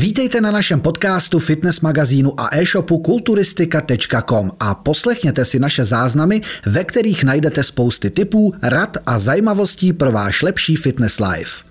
Vítejte 0.00 0.40
na 0.40 0.50
našem 0.50 0.80
podcastu, 0.80 1.38
fitness 1.38 1.80
magazínu 1.80 2.40
a 2.40 2.48
e-shopu 2.56 2.98
kulturistika.com 2.98 4.50
a 4.60 4.74
poslechněte 4.74 5.44
si 5.44 5.58
naše 5.58 5.84
záznamy, 5.84 6.40
ve 6.66 6.84
kterých 6.84 7.24
najdete 7.24 7.64
spousty 7.64 8.10
tipů, 8.10 8.52
rad 8.62 8.96
a 9.06 9.18
zajímavostí 9.18 9.92
pro 9.92 10.12
váš 10.12 10.42
lepší 10.42 10.76
fitness 10.76 11.20
life. 11.20 11.64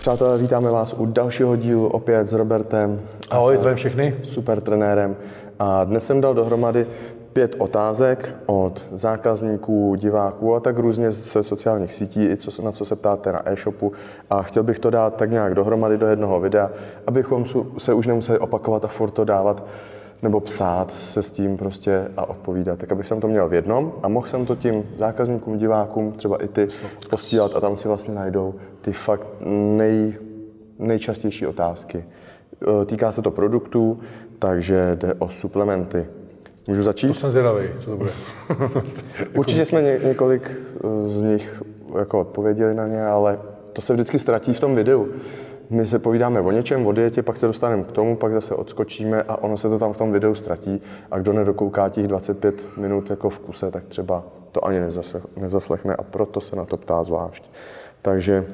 Přátelé, 0.00 0.38
vítáme 0.38 0.70
vás 0.70 0.94
u 0.98 1.06
dalšího 1.06 1.56
dílu 1.56 1.86
opět 1.86 2.26
s 2.26 2.32
Robertem. 2.32 3.00
Ahoj, 3.30 3.56
zdravím 3.56 3.76
všechny. 3.76 4.16
Super 4.24 4.60
trenérem. 4.60 5.16
A 5.58 5.84
dnes 5.84 6.06
jsem 6.06 6.20
dal 6.20 6.34
dohromady 6.34 6.86
pět 7.32 7.54
otázek 7.58 8.34
od 8.46 8.82
zákazníků, 8.92 9.94
diváků 9.94 10.54
a 10.54 10.60
tak 10.60 10.78
různě 10.78 11.12
ze 11.12 11.42
sociálních 11.42 11.94
sítí, 11.94 12.24
i 12.24 12.36
co, 12.36 12.62
na 12.62 12.72
co 12.72 12.84
se 12.84 12.96
ptáte 12.96 13.32
na 13.32 13.48
e-shopu. 13.48 13.92
A 14.30 14.42
chtěl 14.42 14.62
bych 14.62 14.78
to 14.78 14.90
dát 14.90 15.16
tak 15.16 15.30
nějak 15.30 15.54
dohromady 15.54 15.98
do 15.98 16.06
jednoho 16.06 16.40
videa, 16.40 16.70
abychom 17.06 17.44
se 17.78 17.94
už 17.94 18.06
nemuseli 18.06 18.38
opakovat 18.38 18.84
a 18.84 18.88
furt 18.88 19.10
to 19.10 19.24
dávat 19.24 19.64
nebo 20.22 20.40
psát 20.40 20.90
se 20.90 21.22
s 21.22 21.30
tím 21.30 21.56
prostě 21.56 22.08
a 22.16 22.28
odpovídat. 22.28 22.78
Tak 22.78 22.92
abych 22.92 23.06
jsem 23.06 23.20
to 23.20 23.28
měl 23.28 23.48
v 23.48 23.54
jednom 23.54 23.92
a 24.02 24.08
mohl 24.08 24.28
jsem 24.28 24.46
to 24.46 24.56
tím 24.56 24.84
zákazníkům, 24.98 25.58
divákům, 25.58 26.12
třeba 26.12 26.44
i 26.44 26.48
ty, 26.48 26.68
posílat 27.10 27.56
a 27.56 27.60
tam 27.60 27.76
si 27.76 27.88
vlastně 27.88 28.14
najdou 28.14 28.54
ty 28.80 28.92
fakt 28.92 29.26
nej, 29.76 30.14
nejčastější 30.78 31.46
otázky. 31.46 32.04
E, 32.82 32.84
týká 32.84 33.12
se 33.12 33.22
to 33.22 33.30
produktů, 33.30 34.00
takže 34.38 34.96
jde 35.00 35.14
o 35.14 35.28
suplementy. 35.28 36.06
Můžu 36.66 36.82
začít? 36.82 37.06
To 37.06 37.14
jsem 37.14 37.30
zvědavý, 37.30 37.68
co 37.80 37.90
to 37.90 37.96
bude. 37.96 38.10
Určitě 39.34 39.64
jsme 39.64 39.82
ně, 39.82 40.00
několik 40.04 40.50
eh, 40.50 41.08
z 41.08 41.22
nich 41.22 41.62
jako 41.98 42.20
odpověděli 42.20 42.74
na 42.74 42.86
ně, 42.86 43.04
ale 43.04 43.38
to 43.72 43.82
se 43.82 43.92
vždycky 43.92 44.18
ztratí 44.18 44.54
v 44.54 44.60
tom 44.60 44.74
videu. 44.74 45.08
My 45.70 45.86
se 45.86 45.98
povídáme 45.98 46.40
o 46.40 46.50
něčem, 46.50 46.86
o 46.86 46.92
dietě, 46.92 47.22
pak 47.22 47.36
se 47.36 47.46
dostaneme 47.46 47.82
k 47.82 47.92
tomu, 47.92 48.16
pak 48.16 48.32
zase 48.32 48.54
odskočíme 48.54 49.22
a 49.22 49.36
ono 49.36 49.58
se 49.58 49.68
to 49.68 49.78
tam 49.78 49.92
v 49.92 49.96
tom 49.96 50.12
videu 50.12 50.34
ztratí. 50.34 50.82
A 51.10 51.18
kdo 51.18 51.32
nedokouká 51.32 51.88
těch 51.88 52.08
25 52.08 52.66
minut 52.76 53.10
jako 53.10 53.30
v 53.30 53.38
kuse, 53.38 53.70
tak 53.70 53.84
třeba 53.84 54.24
to 54.52 54.64
ani 54.64 54.80
nezaslechne 55.36 55.96
a 55.96 56.02
proto 56.02 56.40
se 56.40 56.56
na 56.56 56.64
to 56.64 56.76
ptá 56.76 57.02
zvlášť. 57.04 57.50
Takže 58.02 58.46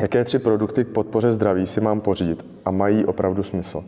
jaké 0.00 0.24
tři 0.24 0.38
produkty 0.38 0.84
k 0.84 0.88
podpoře 0.88 1.30
zdraví 1.30 1.66
si 1.66 1.80
mám 1.80 2.00
pořídit 2.00 2.44
a 2.64 2.70
mají 2.70 3.04
opravdu 3.04 3.42
smysl? 3.42 3.84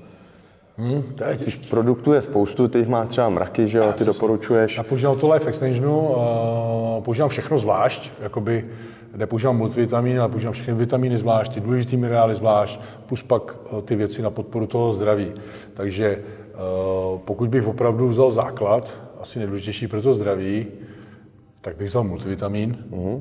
Hmm, 0.76 1.02
těžký. 1.36 1.68
Produktů 1.68 2.12
je 2.12 2.22
spoustu, 2.22 2.68
ty 2.68 2.86
máš 2.86 3.08
třeba 3.08 3.28
mraky, 3.28 3.68
že 3.68 3.78
jo, 3.78 3.92
ty 3.92 4.04
doporučuješ. 4.04 4.76
Já 4.76 4.82
používám 4.82 5.18
to 5.18 5.32
Life 5.32 5.48
Extensionu, 5.48 6.00
uh, 6.00 7.04
používám 7.04 7.28
všechno 7.28 7.58
zvlášť, 7.58 8.10
jakoby 8.20 8.64
nepoužívám 9.16 9.56
multivitamin, 9.56 10.20
ale 10.20 10.28
používám 10.28 10.52
všechny 10.52 10.74
vitamíny 10.74 11.16
zvlášť, 11.16 11.54
ty 11.54 11.60
důležité 11.60 11.96
minerály 11.96 12.34
zvlášť, 12.34 12.80
plus 13.06 13.22
pak 13.22 13.56
uh, 13.72 13.80
ty 13.80 13.96
věci 13.96 14.22
na 14.22 14.30
podporu 14.30 14.66
toho 14.66 14.92
zdraví. 14.92 15.32
Takže 15.74 16.18
uh, 16.18 17.18
pokud 17.18 17.48
bych 17.48 17.66
opravdu 17.66 18.08
vzal 18.08 18.30
základ, 18.30 18.94
asi 19.20 19.38
nejdůležitější 19.38 19.88
pro 19.88 20.02
to 20.02 20.14
zdraví, 20.14 20.66
tak 21.60 21.76
bych 21.76 21.88
vzal 21.88 22.04
multivitamin. 22.04 22.76
Uh-huh 22.90 23.20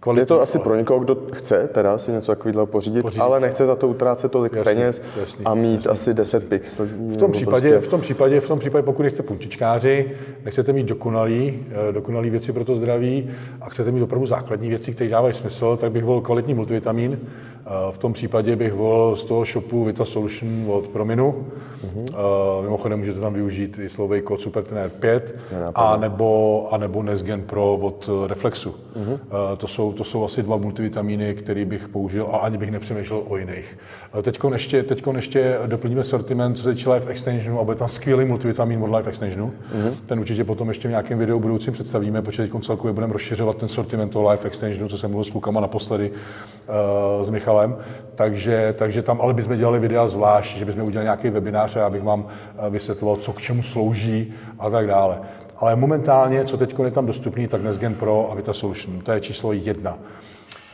Kvalitní, 0.00 0.22
je 0.22 0.26
to 0.26 0.40
asi 0.40 0.58
pro 0.58 0.76
někoho, 0.76 1.00
kdo 1.00 1.16
chce 1.32 1.68
teda 1.68 1.98
si 1.98 2.12
něco 2.12 2.32
takového 2.32 2.66
pořídit, 2.66 3.02
pořídit, 3.02 3.20
ale 3.20 3.40
nechce 3.40 3.66
za 3.66 3.76
to 3.76 3.88
utrácet 3.88 4.32
tolik 4.32 4.52
jasný, 4.52 4.74
peněz 4.74 5.02
jasný, 5.20 5.44
a 5.44 5.54
mít 5.54 5.74
jasný. 5.74 5.90
asi 5.90 6.14
10 6.14 6.48
pixelů. 6.48 6.88
V 6.88 7.16
tom, 7.16 7.32
případě, 7.32 7.68
prostě... 7.68 7.86
v, 7.86 7.90
tom 7.90 8.00
případě, 8.00 8.40
v 8.40 8.48
tom 8.48 8.58
případě, 8.58 8.82
pokud 8.82 9.06
jste 9.06 9.22
punčičkáři, 9.22 10.10
nechcete 10.44 10.72
mít 10.72 10.86
dokonalý, 10.86 11.66
eh, 11.88 11.92
dokonalý 11.92 12.30
věci 12.30 12.52
pro 12.52 12.64
to 12.64 12.76
zdraví 12.76 13.30
a 13.60 13.70
chcete 13.70 13.90
mít 13.90 14.02
opravdu 14.02 14.26
základní 14.26 14.68
věci, 14.68 14.92
které 14.92 15.10
dávají 15.10 15.34
smysl, 15.34 15.76
tak 15.76 15.92
bych 15.92 16.04
volil 16.04 16.20
kvalitní 16.20 16.54
multivitamin. 16.54 17.18
Eh, 17.66 17.92
v 17.92 17.98
tom 17.98 18.12
případě 18.12 18.56
bych 18.56 18.72
volil 18.72 19.16
z 19.16 19.24
toho 19.24 19.44
shopu 19.44 19.84
Vita 19.84 20.04
Solution 20.04 20.64
od 20.68 20.88
Prominu. 20.88 21.46
Uh-huh. 21.80 22.62
Mimochodem 22.62 22.98
můžete 22.98 23.20
tam 23.20 23.34
využít 23.34 23.78
i 23.78 23.88
slovej 23.88 24.22
kód 24.22 24.40
SuperTener 24.40 24.90
5 24.90 25.36
a 25.74 25.96
nebo, 25.96 26.68
a 26.70 26.76
nebo 26.76 27.02
Nesgen 27.02 27.42
Pro 27.42 27.74
od 27.74 28.10
Reflexu. 28.26 28.70
Uh-huh. 28.70 29.18
To 29.56 29.66
jsou 29.66 29.92
to 29.92 30.04
jsou 30.04 30.24
asi 30.24 30.42
dva 30.42 30.56
multivitamíny, 30.56 31.34
které 31.34 31.64
bych 31.64 31.88
použil 31.88 32.28
a 32.32 32.36
ani 32.36 32.58
bych 32.58 32.70
nepřemýšlel 32.70 33.22
o 33.28 33.36
jiných. 33.36 33.78
Teď 34.22 34.38
ještě, 34.52 34.82
teďko 34.82 35.12
ještě 35.12 35.58
doplníme 35.66 36.04
sortiment, 36.04 36.56
co 36.56 36.62
se 36.62 36.74
týče 36.74 36.90
Life 36.90 37.10
Extensionu 37.10 37.60
a 37.60 37.64
bude 37.64 37.76
tam 37.76 37.88
skvělý 37.88 38.24
multivitamin 38.24 38.82
od 38.82 38.96
Life 38.96 39.08
Extensionu. 39.08 39.46
Mm-hmm. 39.46 39.94
Ten 40.06 40.20
určitě 40.20 40.44
potom 40.44 40.68
ještě 40.68 40.88
v 40.88 40.90
nějakém 40.90 41.18
videu 41.18 41.40
budoucím 41.40 41.72
představíme, 41.72 42.22
protože 42.22 42.42
teď 42.42 42.64
celkově 42.64 42.92
budeme 42.92 43.12
rozšiřovat 43.12 43.56
ten 43.56 43.68
sortiment 43.68 44.12
toho 44.12 44.30
Life 44.30 44.46
Extensionu, 44.46 44.88
co 44.88 44.98
jsem 44.98 45.10
mluvil 45.10 45.24
s 45.24 45.30
klukama 45.30 45.60
naposledy 45.60 46.10
uh, 46.10 47.24
s 47.24 47.30
Michalem. 47.66 47.84
Takže, 48.14 48.74
takže 48.78 49.02
tam 49.02 49.20
ale 49.20 49.34
bychom 49.34 49.56
dělali 49.56 49.78
videa 49.78 50.08
zvlášť, 50.08 50.56
že 50.56 50.64
bychom 50.64 50.82
udělali 50.82 51.04
nějaký 51.04 51.30
webinář 51.30 51.76
a 51.76 51.80
já 51.80 51.90
bych 51.90 52.02
vám 52.02 52.26
eh, 52.26 52.70
vysvětloval, 52.70 53.16
co 53.16 53.32
k 53.32 53.40
čemu 53.40 53.62
slouží 53.62 54.34
a 54.58 54.70
tak 54.70 54.86
dále. 54.86 55.20
Ale 55.56 55.76
momentálně, 55.76 56.44
co 56.44 56.56
teď 56.56 56.74
je 56.84 56.90
tam 56.90 57.06
dostupný, 57.06 57.48
tak 57.48 57.62
Nesgen 57.62 57.94
Pro 57.94 58.28
a 58.32 58.34
Vita 58.34 58.52
Solution. 58.52 59.00
To 59.00 59.12
je 59.12 59.20
číslo 59.20 59.52
jedna. 59.52 59.98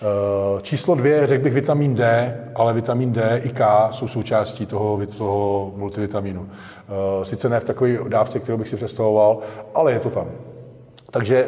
Eh, 0.03 0.63
číslo 0.63 0.95
dvě, 0.95 1.27
řekl 1.27 1.45
bych 1.45 1.55
vitamin 1.55 1.95
D, 1.95 2.35
ale 2.55 2.75
vitamin 2.75 3.13
D 3.13 3.41
i 3.45 3.49
K 3.49 3.89
jsou 3.91 4.09
součástí 4.09 4.67
toho, 4.67 4.99
toho 5.19 5.73
multivitamínu. 5.77 6.49
Eh, 6.49 7.25
sice 7.25 7.49
ne 7.49 7.61
v 7.61 7.65
takové 7.65 7.99
dávce, 8.09 8.41
kterou 8.41 8.59
bych 8.59 8.69
si 8.69 8.77
představoval, 8.77 9.39
ale 9.75 9.93
je 9.93 10.01
to 10.01 10.11
tam. 10.11 10.27
Takže 11.11 11.47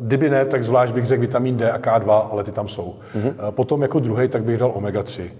kdyby 0.00 0.30
ne, 0.30 0.44
tak 0.44 0.64
zvlášť 0.64 0.92
bych 0.92 1.06
řekl 1.06 1.20
vitamin 1.20 1.56
D 1.56 1.70
a 1.72 1.78
K2, 1.78 2.28
ale 2.32 2.44
ty 2.44 2.52
tam 2.52 2.68
jsou. 2.68 2.94
Mm-hmm. 3.14 3.50
Potom 3.50 3.82
jako 3.82 4.00
druhý, 4.00 4.28
tak 4.28 4.42
bych 4.42 4.58
dal 4.58 4.72
omega 4.74 5.02
3. 5.02 5.32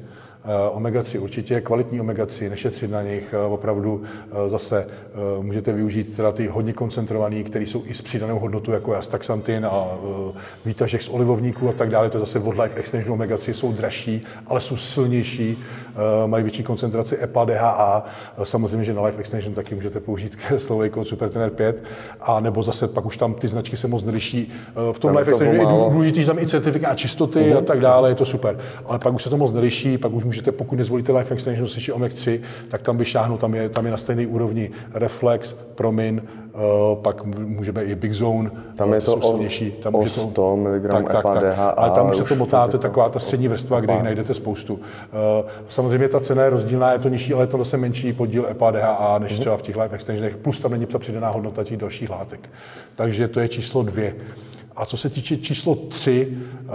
Eh, 0.45 0.71
omega-3 0.71 1.23
určitě, 1.23 1.61
kvalitní 1.61 2.01
omega-3, 2.01 2.51
nešetřit 2.51 2.91
na 2.91 3.03
nich, 3.03 3.35
eh, 3.35 3.37
opravdu 3.37 4.03
eh, 4.05 4.49
zase 4.49 4.87
můžete 5.41 5.73
využít 5.73 6.17
teda 6.17 6.33
ty 6.33 6.47
hodně 6.47 6.73
koncentrovaný, 6.73 7.45
které 7.45 7.67
jsou 7.67 7.83
i 7.87 7.95
s 7.95 8.03
přidanou 8.03 8.39
hodnotou, 8.39 8.73
jako 8.73 8.93
je 8.93 8.99
astaxantin 8.99 9.67
a 9.67 9.99
výtažek 10.65 11.03
z 11.03 11.09
olivovníků 11.09 11.69
a 11.69 11.73
tak 11.73 11.91
dále, 11.91 12.11
to 12.11 12.17
je 12.17 12.21
zase 12.21 12.39
od 12.39 12.59
Life 12.59 12.79
Extension 12.79 13.21
omega-3, 13.21 13.53
jsou 13.53 13.73
dražší, 13.73 14.23
ale 14.47 14.61
jsou 14.61 14.77
silnější, 14.77 15.59
mají 16.27 16.43
větší 16.43 16.63
koncentraci 16.63 17.19
EPA, 17.23 17.45
DHA, 17.45 18.05
samozřejmě, 18.45 18.85
že 18.85 18.95
na 18.95 19.03
Life 19.03 19.21
Extension 19.21 19.55
taky 19.55 19.75
můžete 19.75 20.01
použít 20.01 20.39
slovej 20.59 20.91
kód 20.91 21.09
SuperTener 21.09 21.51
5, 21.51 21.85
a 22.21 22.41
nebo 22.41 22.63
zase 22.63 22.89
pak 22.89 23.07
už 23.07 23.17
tam 23.17 23.35
ty 23.35 23.49
značky 23.49 23.77
se 23.77 23.89
moc 23.89 24.05
neliší. 24.05 24.53
V 24.93 24.99
tom 24.99 25.09
tam 25.09 25.17
Life 25.17 25.31
Extensionu 25.31 25.85
je 25.85 25.91
důležité, 25.91 26.21
že 26.21 26.27
tam 26.27 26.39
i 26.39 26.47
certifikát 26.47 26.99
čistoty 26.99 27.39
uh-huh. 27.39 27.59
a 27.59 27.61
tak 27.61 27.81
dále, 27.81 28.09
je 28.09 28.15
to 28.15 28.25
super, 28.25 28.59
ale 28.87 28.99
pak 28.99 29.15
už 29.15 29.23
se 29.23 29.31
to 29.31 29.37
moc 29.37 29.53
neliší, 29.53 29.99
pak 29.99 30.13
už 30.13 30.25
můžete, 30.31 30.53
pokud 30.53 30.77
nezvolíte 30.77 31.13
Life 31.13 31.35
Extension 31.35 31.69
ještě 31.75 31.93
Omega 31.93 32.15
3, 32.15 32.41
tak 32.69 32.83
tam 32.83 32.99
vyšáhnu, 32.99 33.39
tam 33.39 33.55
je, 33.55 33.69
tam 33.69 33.85
je 33.85 33.91
na 33.91 33.97
stejné 33.97 34.27
úrovni 34.27 34.71
Reflex, 34.95 35.53
Promin, 35.75 36.23
uh, 36.23 36.61
pak 37.03 37.25
můžeme 37.25 37.85
i 37.85 37.95
Big 37.95 38.15
Zone, 38.15 38.51
tam 38.77 38.93
je 38.93 39.01
to 39.01 39.17
o, 39.17 39.39
tam 39.83 39.95
o 39.95 40.07
100 40.07 40.57
mg 40.57 40.91
tak, 40.91 41.13
tak, 41.13 41.23
tak, 41.23 41.45
DHA, 41.45 41.69
ale 41.69 41.91
tam 41.91 42.11
už 42.11 42.17
se 42.17 42.25
to 42.25 42.37
motá, 42.37 42.69
to 42.69 42.77
je 42.77 42.81
taková 42.81 43.09
ta 43.09 43.19
střední 43.19 43.49
vrstva, 43.49 43.81
kde 43.81 43.93
jich 43.93 44.03
najdete 44.03 44.35
spoustu. 44.35 44.75
Uh, 44.75 44.81
samozřejmě 45.69 46.09
ta 46.09 46.21
cena 46.21 46.45
je 46.45 46.51
rozdílná, 46.51 46.93
je 46.93 46.99
to 46.99 47.09
nižší, 47.09 47.35
ale 47.35 47.43
je 47.43 47.47
to 47.47 47.59
zase 47.59 47.77
menší 47.77 48.13
podíl 48.13 48.47
EPA, 48.51 48.71
DHA, 48.71 49.19
než 49.19 49.33
mhm. 49.33 49.41
třeba 49.41 49.57
v 49.57 49.63
těch 49.63 49.77
Life 49.77 49.95
Extensionech, 49.95 50.37
plus 50.37 50.59
tam 50.59 50.71
není 50.71 50.87
přidaná 50.87 51.31
hodnota 51.31 51.65
těch 51.65 51.77
dalších 51.77 52.11
látek. 52.11 52.51
Takže 52.95 53.29
to 53.29 53.41
je 53.41 53.49
číslo 53.49 53.83
dvě. 53.83 54.15
A 54.77 54.87
co 54.87 54.97
se 54.97 55.11
týče 55.11 55.37
číslo 55.37 55.75
tři, 55.75 56.29
eh, 56.33 56.71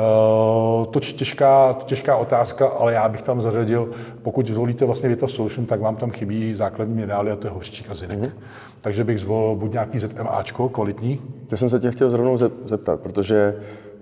to 0.92 1.00
těžká, 1.00 1.78
těžká 1.86 2.18
otázka, 2.18 2.68
ale 2.68 2.94
já 2.94 3.10
bych 3.10 3.22
tam 3.22 3.42
zařadil, 3.42 3.92
pokud 4.22 4.48
zvolíte 4.48 4.86
vlastně 4.86 5.10
Vita 5.10 5.28
Solution, 5.28 5.66
tak 5.66 5.82
vám 5.82 5.96
tam 5.96 6.12
chybí 6.12 6.54
základní 6.54 6.96
minerály 6.96 7.32
a 7.32 7.36
to 7.36 7.48
je 7.48 7.52
hořčík 7.52 7.90
a 7.90 7.94
zinek. 7.94 8.20
Mm-hmm. 8.20 8.32
Takže 8.82 9.04
bych 9.04 9.20
zvolil 9.20 9.56
buď 9.56 9.72
nějaký 9.72 10.00
ZMAčko, 10.00 10.70
kvalitní. 10.70 11.22
To 11.48 11.58
jsem 11.58 11.70
se 11.70 11.80
tě 11.80 11.92
chtěl 11.92 12.10
zrovna 12.10 12.50
zeptat, 12.66 13.00
protože 13.00 13.56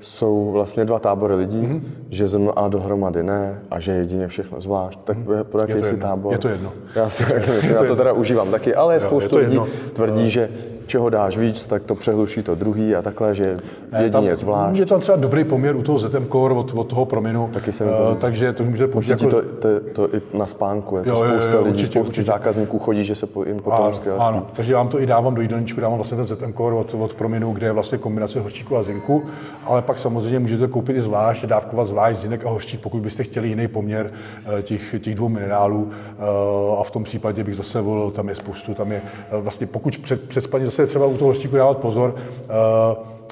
jsou 0.03 0.51
vlastně 0.51 0.85
dva 0.85 0.99
tábory 0.99 1.35
lidí, 1.35 1.61
mm-hmm. 1.61 1.81
že 2.09 2.27
zem 2.27 2.51
a 2.55 2.67
dohromady 2.67 3.23
ne 3.23 3.59
a 3.71 3.79
že 3.79 3.91
jedině 3.91 4.27
všechno 4.27 4.61
zvlášť. 4.61 4.99
Tak 5.03 5.17
mm-hmm. 5.17 5.43
pro 5.43 5.61
jaký 5.61 5.83
si 5.83 5.97
tábor? 5.97 6.31
Je 6.31 6.37
to 6.37 6.47
jedno. 6.47 6.71
Já 6.95 7.09
si 7.09 7.25
taky 7.33 7.51
myslím, 7.51 7.75
já 7.75 7.83
to 7.83 7.95
teda 7.95 8.13
užívám 8.13 8.51
taky, 8.51 8.75
ale 8.75 8.95
je 8.95 8.99
spoustu 8.99 9.37
lidí 9.37 9.59
tvrdí, 9.93 10.29
že 10.29 10.49
čeho 10.85 11.09
dáš 11.09 11.37
víc, 11.37 11.67
tak 11.67 11.83
to 11.83 11.95
přehluší 11.95 12.43
to 12.43 12.55
druhý 12.55 12.95
a 12.95 13.01
takhle, 13.01 13.35
že 13.35 13.57
jedině 13.99 14.11
tam, 14.11 14.35
zvlášť. 14.35 14.79
Je 14.79 14.85
tam 14.85 14.99
třeba 14.99 15.17
dobrý 15.17 15.43
poměr 15.43 15.75
u 15.75 15.83
toho 15.83 15.99
ZM 15.99 16.25
Core 16.31 16.55
od, 16.55 16.73
od 16.73 16.83
toho 16.83 17.05
prominu, 17.05 17.49
taky 17.53 17.71
jsem 17.71 17.87
to, 17.87 18.09
uh, 18.11 18.17
takže 18.17 18.53
to 18.53 18.63
můžete 18.63 18.87
použít 18.87 19.11
jako... 19.11 19.29
to, 19.29 19.41
to, 19.41 19.67
to, 19.93 20.15
i 20.15 20.21
na 20.33 20.47
spánku, 20.47 20.97
jako 20.97 21.09
jo, 21.09 21.15
spousta 21.15 21.51
jo, 21.51 21.57
jo, 21.57 21.63
lidí, 21.63 21.69
určitě, 21.69 21.85
spousta 21.85 22.09
určitě. 22.09 22.23
zákazníků 22.23 22.79
chodí, 22.79 23.03
že 23.03 23.15
se 23.15 23.27
po, 23.27 23.43
jim 23.43 23.59
potom 23.59 23.85
ano, 23.85 24.17
ano, 24.19 24.47
takže 24.53 24.75
vám 24.75 24.87
to 24.87 25.01
i 25.01 25.05
dávám 25.05 25.35
do 25.35 25.41
jídelníčku, 25.41 25.81
dávám 25.81 25.97
vlastně 25.97 26.17
ten 26.17 26.25
ZM 26.25 26.53
Core 26.53 26.75
od, 26.75 26.93
od 26.93 27.13
prominu, 27.13 27.51
kde 27.53 27.67
je 27.67 27.71
vlastně 27.71 27.97
kombinace 27.97 28.39
hořčíku 28.39 28.77
a 28.77 28.83
zinku, 28.83 29.23
ale 29.65 29.81
pak 29.81 29.92
samozřejmě 29.99 30.39
můžete 30.39 30.67
koupit 30.67 30.95
i 30.95 31.01
zvlášť, 31.01 31.45
dávkovat 31.45 31.87
zvlášť 31.87 32.19
zinek 32.19 32.45
a 32.45 32.49
hořčík, 32.49 32.81
pokud 32.81 33.01
byste 33.01 33.23
chtěli 33.23 33.47
jiný 33.47 33.67
poměr 33.67 34.11
eh, 34.59 34.61
těch, 34.61 34.95
těch 34.99 35.15
dvou 35.15 35.29
minerálů. 35.29 35.91
Eh, 35.91 36.79
a 36.79 36.83
v 36.83 36.91
tom 36.91 37.03
případě 37.03 37.43
bych 37.43 37.55
zase 37.55 37.81
volil, 37.81 38.11
tam 38.11 38.29
je 38.29 38.35
spoustu, 38.35 38.73
tam 38.73 38.91
je 38.91 39.01
vlastně 39.31 39.67
pokud 39.67 39.97
před, 39.97 40.29
před 40.29 40.41
spaním 40.41 40.65
zase 40.65 40.87
třeba 40.87 41.05
u 41.05 41.17
toho 41.17 41.31
hořčíku 41.31 41.55
dávat 41.55 41.77
pozor, 41.77 42.15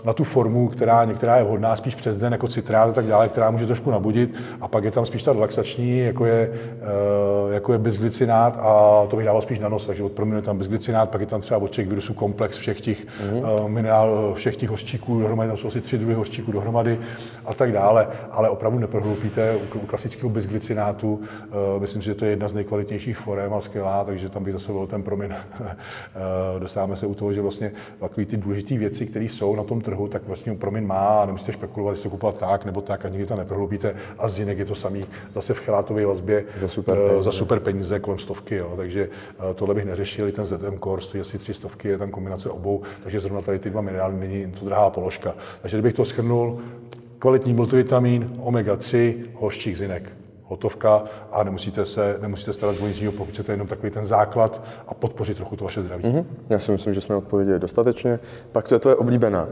na 0.03 0.13
tu 0.13 0.23
formu, 0.23 0.67
která 0.67 1.05
některá 1.05 1.37
je 1.37 1.43
vhodná 1.43 1.75
spíš 1.75 1.95
přes 1.95 2.17
den, 2.17 2.31
jako 2.31 2.47
citrát 2.47 2.89
a 2.89 2.93
tak 2.93 3.05
dále, 3.05 3.29
která 3.29 3.51
může 3.51 3.65
trošku 3.65 3.91
nabudit. 3.91 4.35
A 4.61 4.67
pak 4.67 4.83
je 4.83 4.91
tam 4.91 5.05
spíš 5.05 5.23
ta 5.23 5.33
relaxační, 5.33 5.99
jako 5.99 6.25
je, 6.25 6.51
eh, 6.81 7.53
jako 7.53 7.73
je 7.73 7.79
bezglicinát 7.79 8.57
a 8.61 9.01
to 9.09 9.15
bych 9.15 9.25
dával 9.25 9.41
spíš 9.41 9.59
na 9.59 9.69
nos, 9.69 9.85
takže 9.85 10.03
od 10.03 10.19
je 10.35 10.41
tam 10.41 10.57
bezglicinát, 10.57 11.09
pak 11.09 11.21
je 11.21 11.27
tam 11.27 11.41
třeba 11.41 11.59
od 11.59 11.71
těch 11.71 11.87
virusů 11.87 12.13
komplex 12.13 12.57
všech 12.57 12.81
těch 12.81 13.05
mm-hmm. 13.05 13.67
minerál, 13.67 14.33
všech 14.33 14.55
těch 14.55 14.69
hořčíků 14.69 15.19
dohromady, 15.19 15.47
tam 15.47 15.57
jsou 15.57 15.67
asi 15.67 15.81
tři 15.81 15.97
druhy 15.97 16.13
hořčíků 16.13 16.51
dohromady 16.51 16.99
a 17.45 17.53
tak 17.53 17.71
dále, 17.71 18.07
ale 18.31 18.49
opravdu 18.49 18.79
neprohloupíte 18.79 19.55
u, 19.55 19.79
u 19.79 19.85
klasického 19.85 20.29
bezglicinátu. 20.29 21.21
Myslím 21.79 22.01
si, 22.01 22.05
že 22.05 22.15
to 22.15 22.25
je 22.25 22.31
jedna 22.31 22.47
z 22.47 22.53
nejkvalitnějších 22.53 23.17
forem 23.17 23.53
a 23.53 23.61
skvělá, 23.61 24.03
takže 24.03 24.29
tam 24.29 24.43
bych 24.43 24.53
zase 24.53 24.71
byl 24.71 24.87
ten 24.87 25.03
proměn. 25.03 25.35
Dostáváme 26.59 26.95
se 26.95 27.05
u 27.05 27.13
toho, 27.13 27.33
že 27.33 27.41
vlastně 27.41 27.71
takové 27.99 28.25
ty 28.25 28.37
důležité 28.37 28.77
věci, 28.77 29.05
které 29.05 29.25
jsou 29.25 29.55
na 29.55 29.63
tom 29.63 29.81
trhu, 29.81 29.90
tak 30.07 30.21
vlastně 30.27 30.55
proměn 30.55 30.87
má 30.87 31.21
a 31.21 31.25
nemusíte 31.25 31.51
špekulovat, 31.51 31.93
jestli 31.93 32.03
to 32.03 32.09
kupovat 32.09 32.37
tak 32.37 32.65
nebo 32.65 32.81
tak 32.81 33.05
a 33.05 33.09
nikdy 33.09 33.25
to 33.25 33.35
neprohloubíte. 33.35 33.95
A 34.17 34.27
z 34.27 34.39
jinek 34.39 34.57
je 34.57 34.65
to 34.65 34.75
samý 34.75 35.03
zase 35.35 35.53
v 35.53 35.59
chelátové 35.59 36.05
vazbě 36.05 36.45
za 36.57 36.67
super 36.67 36.97
eh, 36.97 37.07
peníze, 37.07 37.23
za 37.23 37.31
super 37.31 37.59
peníze 37.59 37.99
kolem 37.99 38.19
stovky. 38.19 38.55
Jo. 38.55 38.73
Takže 38.75 39.09
eh, 39.09 39.53
tohle 39.53 39.75
bych 39.75 39.85
neřešil, 39.85 40.27
i 40.27 40.31
ten 40.31 40.45
ZM 40.45 40.79
Core 40.83 41.01
stojí 41.01 41.21
asi 41.21 41.37
tři 41.37 41.53
stovky, 41.53 41.87
je 41.87 41.97
tam 41.97 42.11
kombinace 42.11 42.49
obou, 42.49 42.81
takže 43.03 43.19
zrovna 43.19 43.41
tady 43.41 43.59
ty 43.59 43.69
dva 43.69 43.81
minerály 43.81 44.15
není 44.15 44.51
to 44.51 44.65
drahá 44.65 44.89
položka. 44.89 45.35
Takže 45.61 45.77
kdybych 45.77 45.93
to 45.93 46.05
schrnul, 46.05 46.59
kvalitní 47.19 47.53
multivitamin, 47.53 48.31
omega-3, 48.39 49.13
hořčík 49.33 49.77
zinek 49.77 50.20
hotovka 50.51 51.03
a 51.31 51.43
nemusíte 51.43 51.85
se 51.85 52.17
nemusíte 52.21 52.53
starat 52.53 52.75
o 52.81 52.87
nic 52.87 53.03
pokud 53.17 53.33
chcete 53.33 53.51
jenom 53.51 53.67
takový 53.67 53.91
ten 53.91 54.05
základ 54.05 54.61
a 54.87 54.93
podpořit 54.93 55.37
trochu 55.37 55.55
to 55.55 55.63
vaše 55.63 55.81
zdraví. 55.81 56.03
Mm-hmm. 56.03 56.25
Já 56.49 56.59
si 56.59 56.71
myslím, 56.71 56.93
že 56.93 57.01
jsme 57.01 57.15
odpověděli 57.15 57.59
dostatečně. 57.59 58.19
Pak 58.51 58.67
to 58.67 58.75
je 58.75 58.79
tvoje 58.79 58.95
oblíbená. 58.95 59.47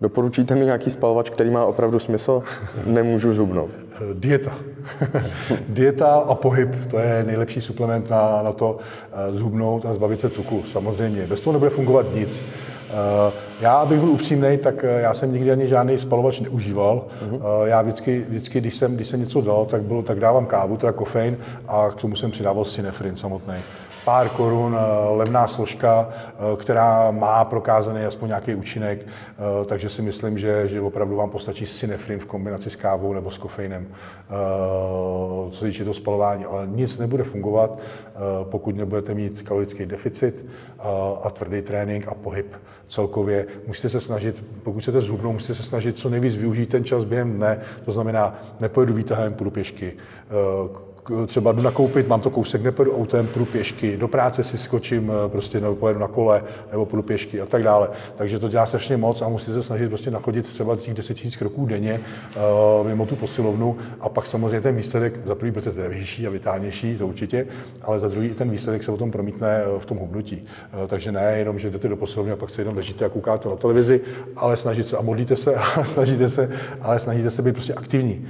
Doporučíte 0.00 0.54
mi 0.54 0.64
nějaký 0.64 0.90
spalovač, 0.90 1.30
který 1.30 1.50
má 1.50 1.64
opravdu 1.64 1.98
smysl? 1.98 2.42
Nemůžu 2.86 3.34
zhubnout. 3.34 3.70
Dieta. 4.14 4.54
Dieta 5.68 6.14
a 6.14 6.34
pohyb, 6.34 6.68
to 6.90 6.98
je 6.98 7.24
nejlepší 7.26 7.60
suplement 7.60 8.10
na, 8.10 8.42
na 8.42 8.52
to 8.52 8.78
eh, 9.12 9.34
zhubnout 9.36 9.86
a 9.86 9.92
zbavit 9.92 10.20
se 10.20 10.28
tuku. 10.28 10.62
Samozřejmě, 10.72 11.26
bez 11.26 11.40
toho 11.40 11.52
nebude 11.52 11.70
fungovat 11.70 12.06
nic. 12.14 12.44
Eh, 12.90 13.32
já, 13.60 13.72
abych 13.72 14.00
byl 14.00 14.08
upřímný, 14.08 14.58
tak 14.58 14.84
eh, 14.84 15.00
já 15.00 15.14
jsem 15.14 15.32
nikdy 15.32 15.52
ani 15.52 15.68
žádný 15.68 15.98
spalovač 15.98 16.40
neužíval. 16.40 17.04
Uh-huh. 17.30 17.64
Já 17.64 17.82
vždycky, 17.82 18.24
vždycky 18.28 18.60
když, 18.60 18.74
jsem, 18.74 18.94
když 18.94 19.08
jsem 19.08 19.20
něco 19.20 19.40
dal, 19.40 19.66
tak, 19.66 19.82
bylo, 19.82 20.02
tak 20.02 20.20
dávám 20.20 20.46
kávu, 20.46 20.76
teda 20.76 20.92
kofein, 20.92 21.36
a 21.68 21.90
k 21.90 21.94
tomu 21.94 22.16
jsem 22.16 22.30
přidával 22.30 22.64
synefrin 22.64 23.16
samotný 23.16 23.54
pár 24.08 24.28
korun, 24.28 24.76
eh, 24.76 25.08
levná 25.16 25.46
složka, 25.48 26.08
eh, 26.08 26.56
která 26.56 27.10
má 27.10 27.44
prokázaný 27.44 28.04
aspoň 28.04 28.28
nějaký 28.28 28.54
účinek, 28.54 28.98
eh, 29.04 29.64
takže 29.64 29.88
si 29.88 30.02
myslím, 30.02 30.38
že, 30.38 30.68
že 30.68 30.80
opravdu 30.80 31.16
vám 31.16 31.30
postačí 31.30 31.66
synefrin 31.66 32.18
v 32.18 32.26
kombinaci 32.26 32.70
s 32.70 32.76
kávou 32.76 33.12
nebo 33.12 33.30
s 33.30 33.38
kofeinem, 33.38 33.86
co 35.50 35.58
se 35.58 35.66
týče 35.66 35.84
to 35.84 35.94
spalování. 35.94 36.44
Ale 36.44 36.66
nic 36.66 36.98
nebude 36.98 37.24
fungovat, 37.24 37.80
pokud 38.42 38.76
nebudete 38.76 39.14
mít 39.14 39.42
kalorický 39.42 39.86
deficit 39.86 40.46
a 41.22 41.30
tvrdý 41.30 41.62
trénink 41.62 42.08
a 42.08 42.14
pohyb 42.14 42.56
celkově. 42.88 43.46
Musíte 43.66 43.88
se 43.88 44.00
snažit, 44.00 44.44
pokud 44.62 44.80
chcete 44.80 45.00
zhubnout, 45.00 45.32
musíte 45.32 45.54
se 45.54 45.62
snažit 45.62 45.98
co 45.98 46.08
nejvíc 46.08 46.36
využít 46.36 46.68
ten 46.68 46.84
čas 46.84 47.04
během 47.04 47.32
dne, 47.32 47.60
to 47.84 47.92
znamená, 47.92 48.38
nepojedu 48.60 48.94
výtahem, 48.94 49.34
půjdu 49.34 49.50
pěšky, 49.50 49.96
třeba 51.26 51.52
jdu 51.52 51.62
nakoupit, 51.62 52.08
mám 52.08 52.20
to 52.20 52.30
kousek, 52.30 52.62
nepojedu 52.62 52.96
autem, 52.96 53.26
půjdu 53.26 53.44
pěšky, 53.44 53.96
do 53.96 54.08
práce 54.08 54.44
si 54.44 54.58
skočím, 54.58 55.12
eh, 55.26 55.28
prostě 55.28 55.60
nebo 55.60 55.74
pojedu 55.74 56.00
na 56.00 56.08
kole, 56.08 56.44
nebo 56.70 56.86
půjdu 56.86 57.02
pěšky 57.02 57.40
a 57.40 57.46
tak 57.46 57.62
dále. 57.62 57.88
Takže 58.16 58.38
to 58.38 58.48
dělá 58.48 58.66
strašně 58.66 58.96
moc 58.96 59.22
a 59.22 59.28
musíte 59.28 59.52
se 59.52 59.62
snažit 59.62 59.88
prostě 59.88 60.10
nachodit 60.10 60.46
třeba 60.46 60.76
těch 60.76 60.94
10 60.94 61.24
000 61.24 61.36
kroků 61.38 61.66
denně 61.66 62.00
uh, 62.80 62.86
mimo 62.86 63.06
tu 63.06 63.16
posilovnu 63.16 63.76
a 64.00 64.08
pak 64.08 64.26
samozřejmě 64.26 64.60
ten 64.60 64.76
výsledek 64.76 65.20
za 65.26 65.34
prvý 65.34 65.50
budete 65.50 65.70
zdravější 65.70 66.26
a 66.26 66.30
vitálnější, 66.30 66.96
to 66.96 67.06
určitě, 67.06 67.46
ale 67.82 68.00
za 68.00 68.08
druhý 68.08 68.30
ten 68.30 68.50
výsledek 68.50 68.82
se 68.82 68.90
potom 68.90 69.10
promítne 69.10 69.48
eh, 69.48 69.78
v 69.78 69.86
tom 69.86 69.98
hubnutí. 69.98 70.44
Takže 70.86 71.12
ne 71.12 71.34
jenom, 71.38 71.58
že 71.58 71.70
jdete 71.70 71.88
do 71.88 71.96
posilovny 71.96 72.32
a 72.32 72.36
pak 72.36 72.50
se 72.50 72.60
jenom 72.60 72.76
ležíte 72.76 73.04
a 73.04 73.08
koukáte 73.08 73.48
na 73.48 73.56
televizi, 73.56 74.00
ale 74.36 74.56
snažit 74.56 74.88
se 74.88 74.96
a 74.96 75.02
modlíte 75.02 75.36
se, 75.36 75.54
ale 75.76 75.86
snažíte 75.86 76.28
se, 76.28 76.50
ale 76.82 76.98
snažíte 76.98 77.30
se 77.30 77.42
být 77.42 77.52
prostě 77.52 77.74
aktivní 77.74 78.26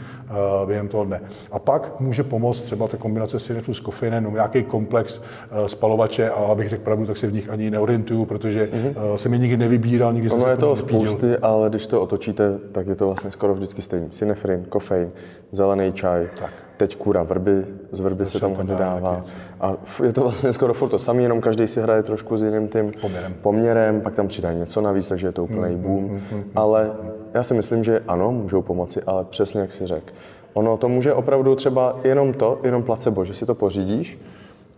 během 0.67 0.89
toho 0.89 1.05
dne. 1.05 1.21
A 1.51 1.59
pak 1.59 2.01
může 2.01 2.23
pomoct 2.23 2.68
třeba 2.69 2.89
ta 2.89 2.97
kombinace 2.97 3.39
synefu 3.39 3.75
s 3.75 3.81
kofeinem, 3.81 4.25
nebo 4.25 4.37
nějaký 4.37 4.63
komplex 4.63 5.19
uh, 5.19 5.67
spalovače 5.67 6.31
a 6.31 6.35
abych 6.35 6.69
řekl 6.69 6.85
pravdu, 6.85 7.07
tak 7.07 7.17
se 7.17 7.27
v 7.27 7.33
nich 7.33 7.51
ani 7.51 7.71
neorientuju, 7.71 8.25
protože 8.25 8.69
mm-hmm. 8.73 9.15
jsem 9.17 9.33
je 9.33 9.39
nikdy 9.39 9.57
nevybíral, 9.57 10.13
nikdy 10.13 10.31
ono 10.31 10.41
jsem 10.41 10.51
je 10.51 10.57
toho 10.57 10.77
spousty, 10.77 11.37
ale 11.37 11.69
když 11.69 11.87
to 11.87 12.03
otočíte, 12.03 12.59
tak 12.73 12.87
je 12.87 12.95
to 12.95 13.07
vlastně 13.07 13.31
skoro 13.31 13.55
vždycky 13.55 13.83
stejný. 13.83 14.07
Synefrin, 14.11 14.65
kofein, 14.69 15.11
zelený 15.51 15.93
čaj, 15.93 16.29
tak. 16.39 16.53
teď 16.77 16.97
kura 16.97 17.23
vrby, 17.23 17.65
z 17.91 18.01
vrby 18.01 18.25
to 18.25 18.31
se 18.31 18.41
tam 18.41 18.55
hodně 18.55 18.75
dává. 18.75 19.23
A 19.61 19.77
je 20.05 20.13
to 20.13 20.21
vlastně 20.21 20.53
skoro 20.53 20.75
furt 20.75 20.89
to 20.89 20.99
samé, 20.99 21.23
jenom 21.23 21.41
každý 21.41 21.69
si 21.69 21.81
hraje 21.81 22.03
trošku 22.03 22.37
s 22.37 22.43
jiným 22.43 22.69
tím 22.69 22.93
poměrem. 23.01 23.35
poměrem, 23.43 24.01
pak 24.01 24.15
tam 24.15 24.29
přidají 24.29 24.59
něco 24.59 24.81
navíc, 24.81 25.09
takže 25.09 25.27
je 25.27 25.33
to 25.33 25.45
úplný 25.45 25.75
mm, 25.75 25.83
boom. 25.83 26.05
Mm, 26.05 26.11
mm, 26.11 26.21
mm, 26.33 26.45
ale 26.57 26.91
já 27.35 27.43
si 27.43 27.55
myslím, 27.55 27.85
že 27.85 28.03
ano, 28.09 28.33
můžou 28.33 28.63
pomoci, 28.63 29.01
ale 29.07 29.25
přesně 29.25 29.61
jak 29.61 29.73
si 29.73 29.87
řekl 29.87 30.13
Ono 30.59 30.77
to 30.77 30.89
může 30.89 31.15
opravdu 31.15 31.55
třeba 31.55 31.97
jenom 32.05 32.33
to, 32.33 32.59
jenom 32.63 32.83
placebo, 32.83 33.25
že 33.25 33.35
si 33.35 33.47
to 33.47 33.55
pořídíš, 33.55 34.19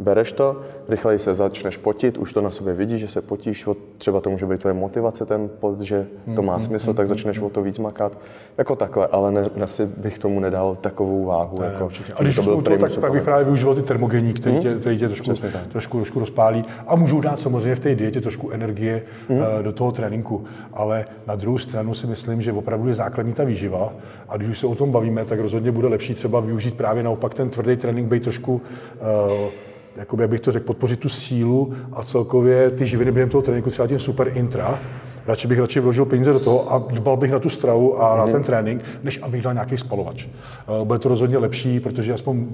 bereš 0.01 0.33
to, 0.33 0.61
rychleji 0.89 1.19
se 1.19 1.35
začneš 1.35 1.77
potit, 1.77 2.19
už 2.19 2.33
to 2.33 2.41
na 2.41 2.51
sobě 2.51 2.75
vidíš, 2.75 3.01
že 3.01 3.09
se 3.09 3.21
potíš, 3.21 3.69
třeba 3.99 4.21
to 4.21 4.31
může 4.31 4.47
být 4.47 4.61
tvoje 4.61 4.75
motivace, 4.75 5.27
ten 5.27 5.51
pot, 5.61 5.81
že 5.81 6.07
to 6.35 6.43
má 6.43 6.57
mm, 6.57 6.63
smysl, 6.63 6.95
tak 6.95 7.07
mm, 7.07 7.09
začneš 7.09 7.39
o 7.39 7.51
to 7.51 7.63
víc 7.63 7.79
makat, 7.79 8.19
jako 8.59 8.77
takhle, 8.77 9.07
ale 9.07 9.33
ne, 9.33 9.51
asi 9.65 9.87
bych 9.87 10.19
tomu 10.19 10.41
nedal 10.41 10.77
takovou 10.77 11.25
váhu. 11.25 11.61
Ne, 11.61 11.67
jako, 11.67 11.89
ne, 12.09 12.15
A 12.15 12.23
když 12.23 12.37
to 12.37 12.43
byl 12.43 12.63
to, 12.63 12.79
tak 12.79 12.99
pak 12.99 13.13
bych 13.13 13.23
právě 13.23 13.45
využíval 13.45 13.75
ty 13.75 13.83
termogení, 13.83 14.33
které 14.33 14.59
tě, 14.59 14.75
který 14.75 14.99
tě 14.99 15.07
trošku, 15.09 15.33
trošku, 15.73 15.99
trošku 15.99 16.21
rozpálí. 16.21 16.65
A 16.87 16.97
můžou 16.97 17.21
dát 17.21 17.41
samozřejmě 17.41 17.75
v 17.75 17.81
té 17.81 17.95
dietě 17.95 18.21
trošku 18.21 18.51
energie 18.51 19.03
mm. 19.29 19.37
uh, 19.37 19.45
do 19.63 19.73
toho 19.73 19.93
tréninku, 19.93 20.45
ale 20.73 21.05
na 21.27 21.35
druhou 21.35 21.59
stranu 21.59 21.95
si 21.95 22.07
myslím, 22.07 22.43
že 22.43 22.53
opravdu 22.53 22.89
je 22.89 22.95
základní 22.95 23.33
ta 23.33 23.45
výživa. 23.45 23.93
A 24.29 24.37
když 24.37 24.49
už 24.49 24.59
se 24.59 24.67
o 24.67 24.75
tom 24.75 24.91
bavíme, 24.91 25.25
tak 25.25 25.41
rozhodně 25.41 25.73
bude 25.73 25.89
lepší 25.89 26.15
třeba 26.15 26.41
využít 26.41 26.75
právě 26.75 27.03
naopak 27.03 27.35
ten 27.35 27.51
tvrdý 27.51 27.77
trénink, 27.77 28.09
být 28.09 28.23
trošku 28.23 28.53
uh, 28.55 29.51
jakoby, 29.97 30.23
jak 30.23 30.31
bych 30.31 30.41
to 30.41 30.53
řekl, 30.53 30.67
podpořit 30.67 31.01
tu 31.01 31.09
sílu 31.09 31.75
a 31.93 32.03
celkově 32.03 32.71
ty 32.71 32.87
živiny 32.87 33.13
během 33.13 33.31
toho 33.31 33.43
tréninku, 33.43 33.71
třeba 33.71 33.89
tím 33.89 33.99
super 33.99 34.33
intra, 34.35 34.81
Radši 35.27 35.49
bych 35.49 35.59
radši 35.59 35.81
vložil 35.81 36.05
peníze 36.05 36.33
do 36.33 36.41
toho 36.41 36.73
a 36.73 36.79
dbal 36.79 37.17
bych 37.17 37.33
na 37.33 37.39
tu 37.39 37.51
stravu 37.51 38.03
a 38.03 38.17
na 38.17 38.25
mhm. 38.25 38.33
ten 38.33 38.43
trénink, 38.43 38.83
než 39.03 39.23
abych 39.23 39.43
dal 39.43 39.55
nějaký 39.55 39.79
spalovač. 39.79 40.27
Eh, 40.27 40.85
bude 40.85 40.99
to 40.99 41.09
rozhodně 41.09 41.39
lepší, 41.39 41.81
protože 41.81 42.13
aspoň 42.13 42.47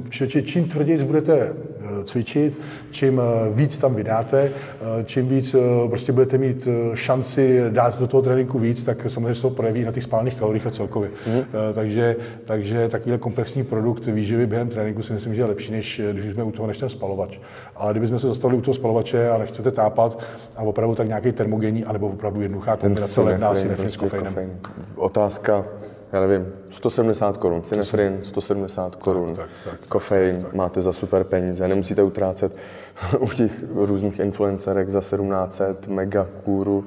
čím 0.44 0.68
tvrději 0.68 1.04
budete 1.04 1.34
eh, 1.38 2.04
cvičit, 2.04 2.60
čím 2.90 3.20
eh, 3.20 3.54
víc 3.54 3.78
tam 3.78 3.94
vydáte, 3.94 4.50
čím 5.04 5.28
víc 5.28 5.56
prostě 5.88 6.12
budete 6.12 6.38
mít 6.38 6.68
šanci 6.94 7.60
dát 7.70 7.98
do 7.98 8.06
toho 8.06 8.22
tréninku 8.22 8.58
víc, 8.58 8.84
tak 8.84 9.10
samozřejmě 9.10 9.34
se 9.34 9.42
to 9.42 9.50
projeví 9.50 9.84
na 9.84 9.92
těch 9.92 10.02
spálných 10.02 10.34
kaloriích 10.34 10.66
a 10.66 10.70
celkově. 10.70 11.10
Mm. 11.26 11.42
Takže, 11.74 12.16
takže 12.44 12.88
takovýhle 12.88 13.18
komplexní 13.18 13.64
produkt 13.64 14.06
výživy 14.06 14.46
během 14.46 14.68
tréninku 14.68 15.02
si 15.02 15.12
myslím, 15.12 15.34
že 15.34 15.40
je 15.40 15.46
lepší, 15.46 15.72
než 15.72 16.00
když 16.12 16.32
jsme 16.32 16.44
u 16.44 16.50
toho, 16.50 16.68
než 16.68 16.78
ten 16.78 16.88
spalovač. 16.88 17.38
Ale 17.76 17.92
kdybychom 17.92 18.18
se 18.18 18.28
zastavili 18.28 18.58
u 18.58 18.62
toho 18.62 18.74
spalovače 18.74 19.30
a 19.30 19.38
nechcete 19.38 19.70
tápat 19.70 20.18
a 20.56 20.62
opravdu 20.62 20.94
tak 20.94 21.08
nějaký 21.08 21.32
termogenní, 21.32 21.84
anebo 21.84 22.08
opravdu 22.08 22.40
jednu 22.40 22.60
jednoduchá 22.72 22.76
kombinace 22.76 23.20
levná 23.20 23.54
synefrin 23.54 23.90
s 23.90 23.96
kofeinem. 23.96 24.34
Kofein. 24.34 24.58
Otázka, 24.96 25.64
já 26.12 26.20
nevím, 26.20 26.46
170 26.70 27.36
korun, 27.36 27.64
synefrin 27.64 28.18
170 28.22 28.96
korun, 28.96 29.34
tak, 29.34 29.48
tak, 29.64 29.80
tak, 29.80 29.88
kofein 29.88 30.42
tak. 30.42 30.54
máte 30.54 30.80
za 30.80 30.92
super 30.92 31.24
peníze, 31.24 31.68
nemusíte 31.68 32.02
utrácet 32.02 32.56
u 33.18 33.28
těch 33.28 33.64
různých 33.74 34.18
influencerek 34.18 34.90
za 34.90 35.00
1700 35.00 35.88
mega 35.88 36.26
kůru, 36.44 36.84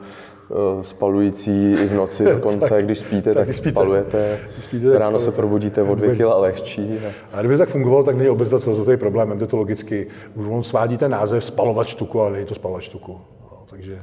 eh, 0.52 0.84
spalující 0.84 1.74
i 1.74 1.86
v 1.86 1.94
noci 1.94 2.24
dokonce, 2.34 2.70
tak, 2.70 2.86
když 2.86 3.00
spíte, 3.00 3.34
tak, 3.34 3.46
tak 3.46 3.56
spíte, 3.56 3.72
spalujete, 3.72 4.40
spíte, 4.62 5.00
ráno 5.00 5.20
se 5.20 5.32
probudíte 5.32 5.84
o 5.84 5.96
dvě 5.96 6.16
kila 6.16 6.40
lehčí. 6.40 7.00
A 7.34 7.40
kdyby 7.40 7.58
tak 7.58 7.70
fungovalo, 7.70 8.04
tak 8.04 8.16
není 8.16 8.30
obezdat 8.30 8.64
celozotý 8.64 8.98
problém, 8.98 9.40
je 9.40 9.48
to 9.48 9.58
logicky. 9.58 10.08
Už 10.36 10.48
on 10.50 10.64
svádí 10.64 10.98
ten 10.98 11.12
název 11.12 11.44
spalovač 11.44 11.94
tuku, 11.94 12.22
ale 12.22 12.32
není 12.32 12.46
to 12.46 12.56
spalovač 12.56 12.90
tuku. 12.90 13.22
No, 13.52 13.64
takže 13.70 14.00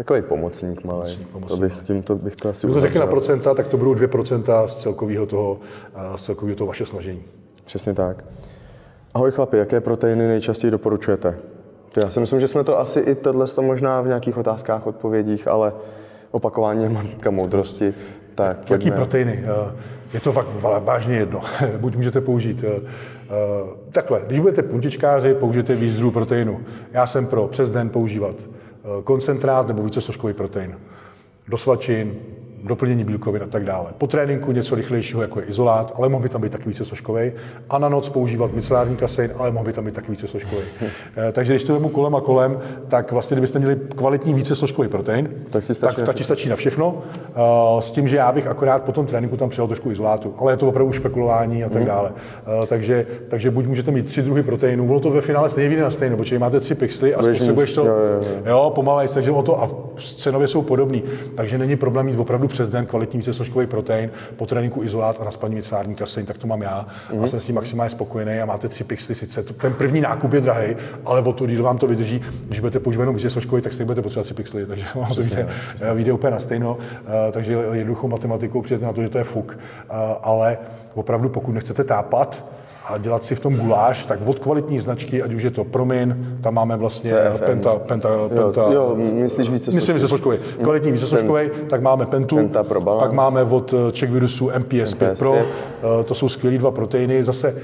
Takový 0.00 0.22
pomocník 0.22 0.84
malý. 0.84 1.18
To 1.48 1.56
bych, 1.56 1.82
tím 1.82 2.02
to 2.02 2.16
bych 2.16 2.36
to 2.36 2.48
asi 2.48 2.66
Když 2.66 2.92
to 2.92 3.00
na 3.00 3.06
procenta, 3.06 3.54
tak 3.54 3.68
to 3.68 3.76
budou 3.76 3.94
2% 3.94 4.66
z 4.66 4.76
celkového 4.76 5.26
toho, 5.26 5.58
z 6.16 6.22
celkového 6.22 6.56
toho 6.56 6.68
vaše 6.68 6.86
snažení. 6.86 7.22
Přesně 7.64 7.94
tak. 7.94 8.24
Ahoj 9.14 9.30
chlapi, 9.30 9.56
jaké 9.58 9.80
proteiny 9.80 10.28
nejčastěji 10.28 10.70
doporučujete? 10.70 11.38
Já 12.04 12.10
si 12.10 12.20
myslím, 12.20 12.40
že 12.40 12.48
jsme 12.48 12.64
to 12.64 12.78
asi 12.78 13.00
i 13.00 13.14
tohle 13.14 13.46
to 13.46 13.62
možná 13.62 14.00
v 14.00 14.06
nějakých 14.06 14.36
otázkách, 14.36 14.86
odpovědích, 14.86 15.48
ale 15.48 15.72
opakování 16.30 16.82
je 16.82 16.88
matka 16.88 17.30
moudrosti. 17.30 17.94
Tak 18.34 18.56
Jaký 18.56 18.68
pojďme. 18.68 18.96
proteiny? 18.96 19.44
Eh, 19.44 19.76
je 20.14 20.20
to 20.20 20.32
fakt 20.32 20.46
vážně 20.80 21.16
jedno. 21.16 21.40
Buď 21.78 21.96
můžete 21.96 22.20
použít 22.20 22.64
eh, 22.64 22.80
eh, 22.80 23.30
takhle, 23.92 24.22
když 24.26 24.40
budete 24.40 24.62
puntičkáři, 24.62 25.34
použijte 25.34 25.74
víc 25.74 25.94
druhů 25.96 26.10
proteinu. 26.10 26.60
Já 26.92 27.06
jsem 27.06 27.26
pro 27.26 27.48
přes 27.48 27.70
den 27.70 27.88
používat 27.88 28.36
koncentrát 29.04 29.68
nebo 29.68 29.82
více 29.82 30.00
složkový 30.00 30.34
protein. 30.34 30.78
Do 31.48 31.58
svačin, 31.58 32.20
doplnění 32.64 33.04
bílkovin 33.04 33.42
a 33.42 33.46
tak 33.46 33.64
dále. 33.64 33.90
Po 33.98 34.06
tréninku 34.06 34.52
něco 34.52 34.74
rychlejšího, 34.74 35.22
jako 35.22 35.40
je 35.40 35.46
izolát, 35.46 35.94
ale 35.96 36.08
mohl 36.08 36.22
by 36.22 36.28
tam 36.28 36.40
být 36.40 36.52
taky 36.52 36.68
více 36.68 36.84
složkový. 36.84 37.32
A 37.70 37.78
na 37.78 37.88
noc 37.88 38.08
používat 38.08 38.54
micelární 38.54 38.96
kasein, 38.96 39.30
ale 39.38 39.50
mohl 39.50 39.64
by 39.64 39.72
tam 39.72 39.84
být 39.84 39.94
taky 39.94 40.10
více 40.10 40.28
složkový. 40.28 40.62
Eh, 41.16 41.32
takže 41.32 41.52
když 41.52 41.64
to 41.64 41.72
vemu 41.72 41.88
kolem 41.88 42.14
a 42.14 42.20
kolem, 42.20 42.58
tak 42.88 43.12
vlastně, 43.12 43.34
kdybyste 43.34 43.58
měli 43.58 43.76
kvalitní 43.96 44.34
více 44.34 44.56
složkový 44.56 44.88
protein, 44.88 45.28
tak, 45.50 45.64
ti 45.64 45.74
stačí, 45.74 45.96
tak, 45.96 46.06
tak 46.06 46.16
ti 46.16 46.24
stačí 46.24 46.48
na 46.48 46.56
všechno. 46.56 47.02
Eh, 47.26 47.82
s 47.82 47.90
tím, 47.90 48.08
že 48.08 48.16
já 48.16 48.32
bych 48.32 48.46
akorát 48.46 48.82
po 48.82 48.92
tom 48.92 49.06
tréninku 49.06 49.36
tam 49.36 49.48
přijal 49.50 49.66
trošku 49.66 49.90
izolátu, 49.90 50.34
ale 50.38 50.52
je 50.52 50.56
to 50.56 50.68
opravdu 50.68 50.92
špekulování 50.92 51.64
a 51.64 51.68
tak 51.68 51.76
hmm. 51.76 51.86
dále. 51.86 52.12
Eh, 52.62 52.66
takže, 52.66 53.06
takže 53.28 53.50
buď 53.50 53.66
můžete 53.66 53.90
mít 53.90 54.06
tři 54.06 54.22
druhy 54.22 54.42
proteinů, 54.42 54.86
bylo 54.86 55.00
to 55.00 55.10
ve 55.10 55.20
finále 55.20 55.48
stejně 55.48 55.68
vyjde 55.68 55.82
na 55.82 55.90
stejno, 55.90 56.16
protože 56.16 56.38
máte 56.38 56.60
tři 56.60 56.74
pixely 56.74 57.14
a 57.14 57.22
spotřebuješ 57.22 57.72
to 57.72 57.86
jo, 57.86 57.92
jo, 57.92 58.20
jo. 58.22 58.42
jo 58.46 58.72
pomalej, 58.74 59.08
takže 59.08 59.30
o 59.30 59.42
to 59.42 59.62
a 59.62 59.70
cenově 60.16 60.48
jsou 60.48 60.62
podobný. 60.62 61.02
Takže 61.34 61.58
není 61.58 61.76
problém 61.76 62.06
mít 62.06 62.18
opravdu 62.18 62.48
přes 62.50 62.68
den 62.68 62.86
kvalitní 62.86 63.18
vícesložkový 63.18 63.66
protein, 63.66 64.10
po 64.36 64.46
tréninku 64.46 64.82
izolát 64.82 65.20
a 65.20 65.24
na 65.24 65.30
spaní 65.30 65.54
vycární 65.54 65.94
kasein, 65.94 66.26
tak 66.26 66.38
to 66.38 66.46
mám 66.46 66.62
já 66.62 66.86
mm-hmm. 67.10 67.24
a 67.24 67.26
jsem 67.26 67.40
s 67.40 67.44
tím 67.44 67.54
maximálně 67.54 67.90
spokojený 67.90 68.40
a 68.40 68.46
máte 68.46 68.68
tři 68.68 68.84
pixely 68.84 69.14
sice. 69.14 69.42
Ten 69.42 69.72
první 69.72 70.00
nákup 70.00 70.32
je 70.32 70.40
drahý, 70.40 70.76
ale 71.04 71.22
o 71.22 71.32
to 71.32 71.46
díl 71.46 71.62
vám 71.62 71.78
to 71.78 71.86
vydrží. 71.86 72.20
Když 72.46 72.60
budete 72.60 72.80
používat 72.80 73.02
jenom 73.02 73.16
vícesložkový, 73.16 73.62
tak 73.62 73.72
stejně 73.72 73.86
budete 73.86 74.02
potřebovat 74.02 74.24
tři 74.24 74.34
pixely, 74.34 74.66
takže 74.66 74.84
vám 74.94 75.08
to 75.08 75.22
vyjde, 75.22 75.48
vyjde 75.94 76.12
úplně 76.12 76.30
na 76.30 76.40
stejno. 76.40 76.78
Eh, 77.06 77.32
takže 77.32 77.52
jednoduchou 77.72 78.08
matematikou 78.08 78.62
přijete 78.62 78.84
na 78.86 78.92
to, 78.92 79.02
že 79.02 79.08
to 79.08 79.18
je 79.18 79.24
fuk. 79.24 79.58
Eh, 79.58 79.94
ale 80.22 80.58
opravdu, 80.94 81.28
pokud 81.28 81.52
nechcete 81.52 81.84
tápat, 81.84 82.44
a 82.90 82.98
dělat 82.98 83.24
si 83.24 83.34
v 83.34 83.40
tom 83.40 83.56
guláš, 83.56 84.04
tak 84.06 84.18
od 84.26 84.38
kvalitní 84.38 84.80
značky, 84.80 85.22
ať 85.22 85.32
už 85.32 85.42
je 85.42 85.50
to 85.50 85.64
Promin, 85.64 86.38
tam 86.40 86.54
máme 86.54 86.76
vlastně 86.76 87.10
CFM. 87.10 87.44
Penta, 87.44 87.76
Penta, 87.76 88.08
Penta. 88.28 88.62
Jo, 88.62 88.72
jo 88.72 88.96
myslíš 88.96 89.50
více 89.50 89.70
Myslím 89.70 89.96
více 89.96 90.08
složkový. 90.08 90.38
Kvalitní 90.62 90.92
více 90.92 91.06
složkový, 91.06 91.50
tak 91.70 91.82
máme 91.82 92.06
Pentu, 92.06 92.36
Penta 92.36 92.62
pro 92.62 92.80
balance. 92.80 93.06
pak 93.06 93.16
máme 93.16 93.42
od 93.42 93.74
eh, 93.74 93.92
Czech 93.92 94.10
Virusu 94.10 94.50
MPS, 94.58 94.72
MPS 94.74 94.94
5 94.94 95.18
Pro, 95.18 95.32
5. 95.32 95.46
Eh, 96.00 96.04
to 96.04 96.14
jsou 96.14 96.28
skvělý 96.28 96.58
dva 96.58 96.70
proteiny. 96.70 97.24
Zase 97.24 97.54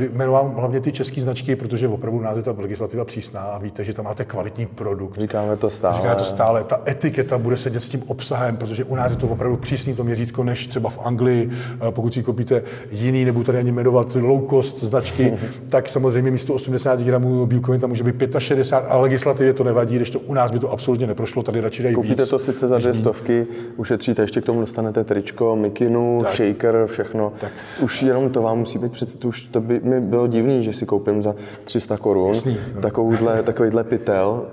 eh, 0.00 0.04
jmenovám 0.12 0.54
hlavně 0.54 0.80
ty 0.80 0.92
české 0.92 1.20
značky, 1.20 1.56
protože 1.56 1.88
opravdu 1.88 2.20
nás 2.20 2.36
je 2.36 2.42
ta 2.42 2.54
legislativa 2.58 3.04
přísná 3.04 3.40
a 3.40 3.58
víte, 3.58 3.84
že 3.84 3.94
tam 3.94 4.04
máte 4.04 4.24
kvalitní 4.24 4.66
produkt. 4.66 5.20
Říkáme 5.20 5.56
to 5.56 5.70
stále. 5.70 5.96
Říkáme 5.96 6.14
to 6.14 6.24
stále. 6.24 6.64
Ta 6.64 6.80
etiketa 6.88 7.38
bude 7.38 7.56
sedět 7.56 7.80
s 7.80 7.88
tím 7.88 8.02
obsahem, 8.06 8.56
protože 8.56 8.84
u 8.84 8.94
nás 8.94 9.10
je 9.12 9.16
to 9.16 9.28
opravdu 9.28 9.56
přísný 9.56 9.94
to 9.94 10.04
měřítko, 10.04 10.44
než 10.44 10.66
třeba 10.66 10.90
v 10.90 10.98
Anglii. 11.04 11.50
Pokud 11.90 12.14
si 12.14 12.22
koupíte 12.22 12.62
jiný, 12.90 13.24
nebudu 13.24 13.44
tady 13.44 13.58
ani 13.58 13.72
jmenovat 13.72 14.14
low 14.14 14.50
cost 14.50 14.75
značky, 14.80 15.38
tak 15.68 15.88
samozřejmě 15.88 16.30
místo 16.30 16.54
80 16.54 17.00
gramů 17.00 17.46
bílkovin 17.46 17.80
tam 17.80 17.90
může 17.90 18.04
být 18.04 18.36
65 18.38 18.90
a 18.90 18.96
legislativě 18.96 19.52
to 19.52 19.64
nevadí, 19.64 19.96
když 19.96 20.10
to 20.10 20.18
u 20.18 20.34
nás 20.34 20.50
by 20.50 20.58
to 20.58 20.70
absolutně 20.72 21.06
neprošlo, 21.06 21.42
tady 21.42 21.60
radši 21.60 21.82
dají 21.82 21.94
Koupíte 21.94 22.22
víc. 22.22 22.30
to 22.30 22.38
sice 22.38 22.68
za 22.68 22.78
dvě 22.78 22.94
stovky, 22.94 23.46
ušetříte, 23.76 24.22
ještě 24.22 24.40
k 24.40 24.44
tomu 24.44 24.60
dostanete 24.60 25.04
tričko, 25.04 25.56
mikinu, 25.56 26.18
tak. 26.22 26.34
shaker, 26.34 26.86
všechno. 26.86 27.32
Tak. 27.40 27.52
Už 27.80 28.02
jenom 28.02 28.30
to 28.30 28.42
vám 28.42 28.58
musí 28.58 28.78
být 28.78 28.92
přece, 28.92 29.18
to 29.18 29.28
už 29.28 29.40
to 29.40 29.60
by 29.60 29.80
mi 29.80 30.00
bylo 30.00 30.26
divný, 30.26 30.62
že 30.62 30.72
si 30.72 30.86
koupím 30.86 31.22
za 31.22 31.34
300 31.64 31.96
korun 31.96 32.34
takovýhle, 32.80 33.42
takovýhle 33.42 33.84
pytel, 33.84 34.46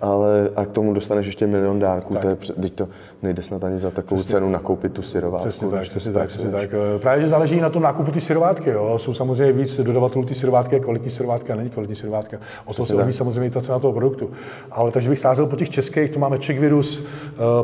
ale 0.00 0.50
a 0.56 0.64
k 0.64 0.70
tomu 0.70 0.94
dostaneš 0.94 1.26
ještě 1.26 1.46
milion 1.46 1.78
dárků, 1.78 2.12
tak. 2.12 2.22
to 2.22 2.28
je, 2.28 2.36
teď 2.60 2.72
to 2.74 2.88
nejde 3.24 3.42
snad 3.42 3.64
ani 3.64 3.78
za 3.78 3.90
takovou 3.90 4.20
přesně. 4.20 4.36
cenu 4.36 4.50
nakoupit 4.50 4.92
tu 4.92 5.02
syrovátku. 5.02 5.48
Přesně 5.48 5.68
tak, 5.68 5.82
přesně 5.82 6.12
tak, 6.12 6.28
přesně 6.28 6.50
tak. 6.50 6.70
Právě, 6.98 7.22
že 7.22 7.28
záleží 7.28 7.60
na 7.60 7.70
tom 7.70 7.82
nákupu 7.82 8.10
ty 8.10 8.20
syrovátky, 8.20 8.70
jo. 8.70 8.98
Jsou 8.98 9.14
samozřejmě 9.14 9.52
víc 9.52 9.80
dodavatelů 9.80 10.24
ty 10.24 10.34
syrovátky, 10.34 10.80
kvalitní 10.80 11.10
syrovátka 11.10 11.52
a 11.52 11.56
není 11.56 11.70
kvalitní 11.70 11.96
syrovátka. 11.96 12.36
O 12.64 12.74
to 12.74 12.84
se 12.84 12.94
odvíjí 12.94 13.12
samozřejmě 13.12 13.50
ta 13.50 13.60
cena 13.60 13.78
toho 13.78 13.92
produktu. 13.92 14.30
Ale 14.70 14.90
takže 14.90 15.10
bych 15.10 15.18
sázel 15.18 15.46
po 15.46 15.56
těch 15.56 15.70
českých, 15.70 16.10
to 16.10 16.18
máme 16.18 16.38
Czech 16.38 16.60
Virus, 16.60 16.98
uh, 16.98 17.04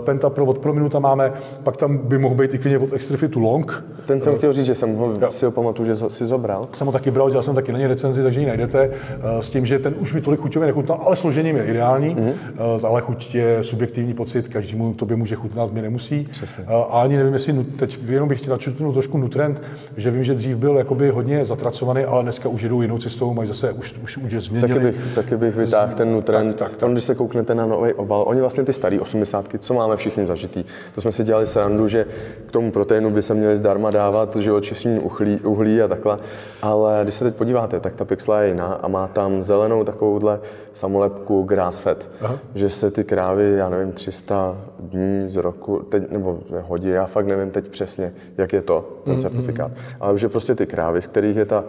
Pentapro 0.04 0.44
od 0.44 0.58
Prominuta 0.58 0.98
máme, 0.98 1.32
pak 1.62 1.76
tam 1.76 1.98
by 1.98 2.18
mohl 2.18 2.34
být 2.34 2.54
i 2.54 2.58
klidně 2.58 2.78
od 2.78 2.92
Extrafitu 2.92 3.40
Long. 3.40 3.84
Ten 4.06 4.20
jsem 4.20 4.32
uh, 4.32 4.38
chtěl 4.38 4.52
říct, 4.52 4.66
že 4.66 4.74
jsem 4.74 4.96
ho, 4.96 5.12
jo. 5.20 5.30
si 5.30 5.44
ho 5.44 5.50
pamatuju, 5.50 5.86
že 5.86 5.96
si 6.08 6.24
zobral. 6.24 6.62
Jsem 6.72 6.86
ho 6.86 6.92
taky 6.92 7.10
bral, 7.10 7.30
dělal 7.30 7.42
jsem 7.42 7.54
taky 7.54 7.72
na 7.72 7.78
ně 7.78 7.88
recenzi, 7.88 8.22
takže 8.22 8.40
ji 8.40 8.46
najdete. 8.46 8.88
Uh, 8.88 9.40
s 9.40 9.50
tím, 9.50 9.66
že 9.66 9.78
ten 9.78 9.94
už 9.98 10.12
mi 10.12 10.20
tolik 10.20 10.40
chuťově 10.40 10.66
nechutnal, 10.66 11.00
ale 11.06 11.16
složením 11.16 11.56
je 11.56 11.64
ideální. 11.64 12.16
Mm-hmm. 12.16 12.86
Ale 12.86 13.00
chuť 13.00 13.34
je 13.34 13.64
subjektivní 13.64 14.14
pocit, 14.14 14.48
každému 14.48 14.94
tobě 14.94 15.16
může 15.16 15.34
chutnat, 15.34 15.49
mě 15.72 15.82
nemusí. 15.82 16.28
Přesně. 16.30 16.64
A 16.64 16.82
ani 16.82 17.16
nevím, 17.16 17.32
jestli 17.32 17.64
teď 17.64 17.98
jenom 18.06 18.28
bych 18.28 18.38
chtěl 18.38 18.50
načutnout 18.50 18.92
trošku 18.92 19.18
nutrend, 19.18 19.62
že 19.96 20.10
vím, 20.10 20.24
že 20.24 20.34
dřív 20.34 20.56
byl 20.56 20.76
jakoby 20.76 21.10
hodně 21.10 21.44
zatracovaný, 21.44 22.04
ale 22.04 22.22
dneska 22.22 22.48
už 22.48 22.62
jedou 22.62 22.82
jinou 22.82 22.98
cestou, 22.98 23.34
mají 23.34 23.48
zase 23.48 23.72
už, 23.72 23.94
už, 24.02 24.16
už 24.16 24.32
je 24.32 24.40
změnili. 24.40 24.74
Taky 24.74 24.86
bych, 24.86 25.14
taky 25.14 25.36
bych 25.36 25.56
vytáhl 25.56 25.94
ten 25.94 26.12
nutrend. 26.12 26.56
Tak, 26.56 26.68
tak, 26.68 26.78
tak. 26.78 26.88
On, 26.88 26.92
když 26.92 27.04
se 27.04 27.14
kouknete 27.14 27.54
na 27.54 27.66
nový 27.66 27.92
obal, 27.92 28.24
oni 28.26 28.40
vlastně 28.40 28.64
ty 28.64 28.72
starý 28.72 29.00
80, 29.00 29.46
co 29.58 29.74
máme 29.74 29.96
všichni 29.96 30.26
zažitý, 30.26 30.64
to 30.94 31.00
jsme 31.00 31.12
si 31.12 31.24
dělali 31.24 31.46
srandu, 31.46 31.88
že 31.88 32.06
k 32.46 32.52
tomu 32.52 32.72
proteinu 32.72 33.10
by 33.10 33.22
se 33.22 33.34
měli 33.34 33.56
zdarma 33.56 33.90
dávat 33.90 34.36
živočišní 34.36 34.98
uhlí, 34.98 35.40
uhlí 35.40 35.82
a 35.82 35.88
takhle. 35.88 36.16
Ale 36.62 37.00
když 37.02 37.14
se 37.14 37.24
teď 37.24 37.34
podíváte, 37.34 37.80
tak 37.80 37.94
ta 37.94 38.04
pixla 38.04 38.40
je 38.40 38.48
jiná 38.48 38.66
a 38.66 38.88
má 38.88 39.06
tam 39.06 39.42
zelenou 39.42 39.84
takovouhle 39.84 40.40
samolepku 40.72 41.42
grass 41.42 41.78
fed, 41.78 42.08
Aha. 42.20 42.38
že 42.54 42.70
se 42.70 42.90
ty 42.90 43.04
krávy, 43.04 43.54
já 43.56 43.68
nevím, 43.68 43.92
300 43.92 44.56
dní 44.80 45.28
z 45.30 45.36
roku, 45.36 45.78
teď, 45.78 46.10
nebo 46.10 46.38
hodí, 46.62 46.88
já 46.88 47.06
fakt 47.06 47.26
nevím 47.26 47.50
teď 47.50 47.68
přesně, 47.68 48.12
jak 48.38 48.52
je 48.52 48.62
to, 48.62 49.02
ten 49.04 49.14
mm, 49.14 49.20
certifikát, 49.20 49.70
mm. 49.70 49.76
ale 50.00 50.18
že 50.18 50.28
prostě 50.28 50.54
ty 50.54 50.66
krávy, 50.66 51.02
z 51.02 51.06
kterých 51.06 51.36
je 51.36 51.44
ta 51.44 51.64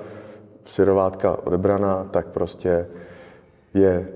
syrovátka 0.66 1.38
odebraná, 1.44 2.08
tak 2.12 2.28
prostě 2.28 2.88
je, 3.74 4.08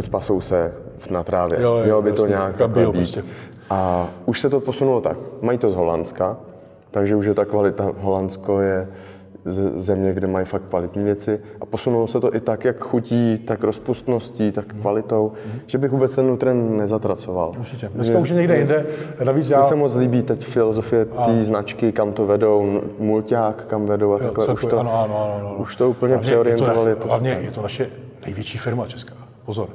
spasou 0.00 0.40
se 0.40 0.74
na 1.10 1.24
trávě. 1.24 1.62
Jo, 1.62 1.74
jo, 1.74 1.84
Mělo 1.84 2.02
by 2.02 2.12
to 2.12 2.26
nějak 2.26 2.56
takhle 2.56 2.86
být. 2.86 2.92
Prostě. 2.92 3.24
A 3.70 4.10
už 4.26 4.40
se 4.40 4.50
to 4.50 4.60
posunulo 4.60 5.00
tak. 5.00 5.16
Mají 5.42 5.58
to 5.58 5.70
z 5.70 5.74
Holandska, 5.74 6.36
takže 6.90 7.16
už 7.16 7.26
je 7.26 7.34
ta 7.34 7.44
kvalita. 7.44 7.92
Holandsko 7.98 8.60
je 8.60 8.88
země, 9.76 10.14
kde 10.14 10.26
mají 10.26 10.46
fakt 10.46 10.62
kvalitní 10.68 11.04
věci 11.04 11.40
a 11.60 11.66
posunulo 11.66 12.06
se 12.06 12.20
to 12.20 12.34
i 12.34 12.40
tak, 12.40 12.64
jak 12.64 12.84
chutí, 12.84 13.38
tak 13.38 13.64
rozpustností, 13.64 14.52
tak 14.52 14.72
mhm. 14.72 14.80
kvalitou, 14.80 15.32
mm. 15.46 15.60
že 15.66 15.78
bych 15.78 15.90
vůbec 15.90 16.14
ten 16.14 16.26
nutrient 16.26 16.76
nezatracoval. 16.76 17.52
Určitě. 17.58 17.90
Dneska 17.94 18.18
už 18.18 18.28
je 18.28 18.36
někde 18.36 18.58
jinde. 18.58 18.86
Navíc 19.24 19.50
já... 19.50 19.58
Mně 19.58 19.64
se 19.64 19.74
moc 19.74 19.96
líbí 19.96 20.22
teď 20.22 20.44
filozofie 20.44 21.04
té 21.04 21.44
značky, 21.44 21.92
kam 21.92 22.12
to 22.12 22.26
vedou, 22.26 22.80
mulťák, 22.98 23.66
kam 23.66 23.86
vedou 23.86 24.12
a 24.12 24.18
takhle. 24.18 24.46
Jo, 24.48 24.54
už, 24.54 24.64
to, 24.64 24.78
ano, 24.80 24.94
ano, 24.94 25.24
ano, 25.24 25.36
ano. 25.40 25.54
už 25.58 25.76
to 25.76 25.90
úplně 25.90 26.18
přeorientovali. 26.18 26.90
Je 26.90 26.96
to, 26.96 27.08
hlavně 27.08 27.38
je 27.40 27.50
to 27.50 27.62
naše 27.62 27.90
největší 28.26 28.58
firma 28.58 28.86
česká. 28.86 29.25
Pozor. 29.46 29.68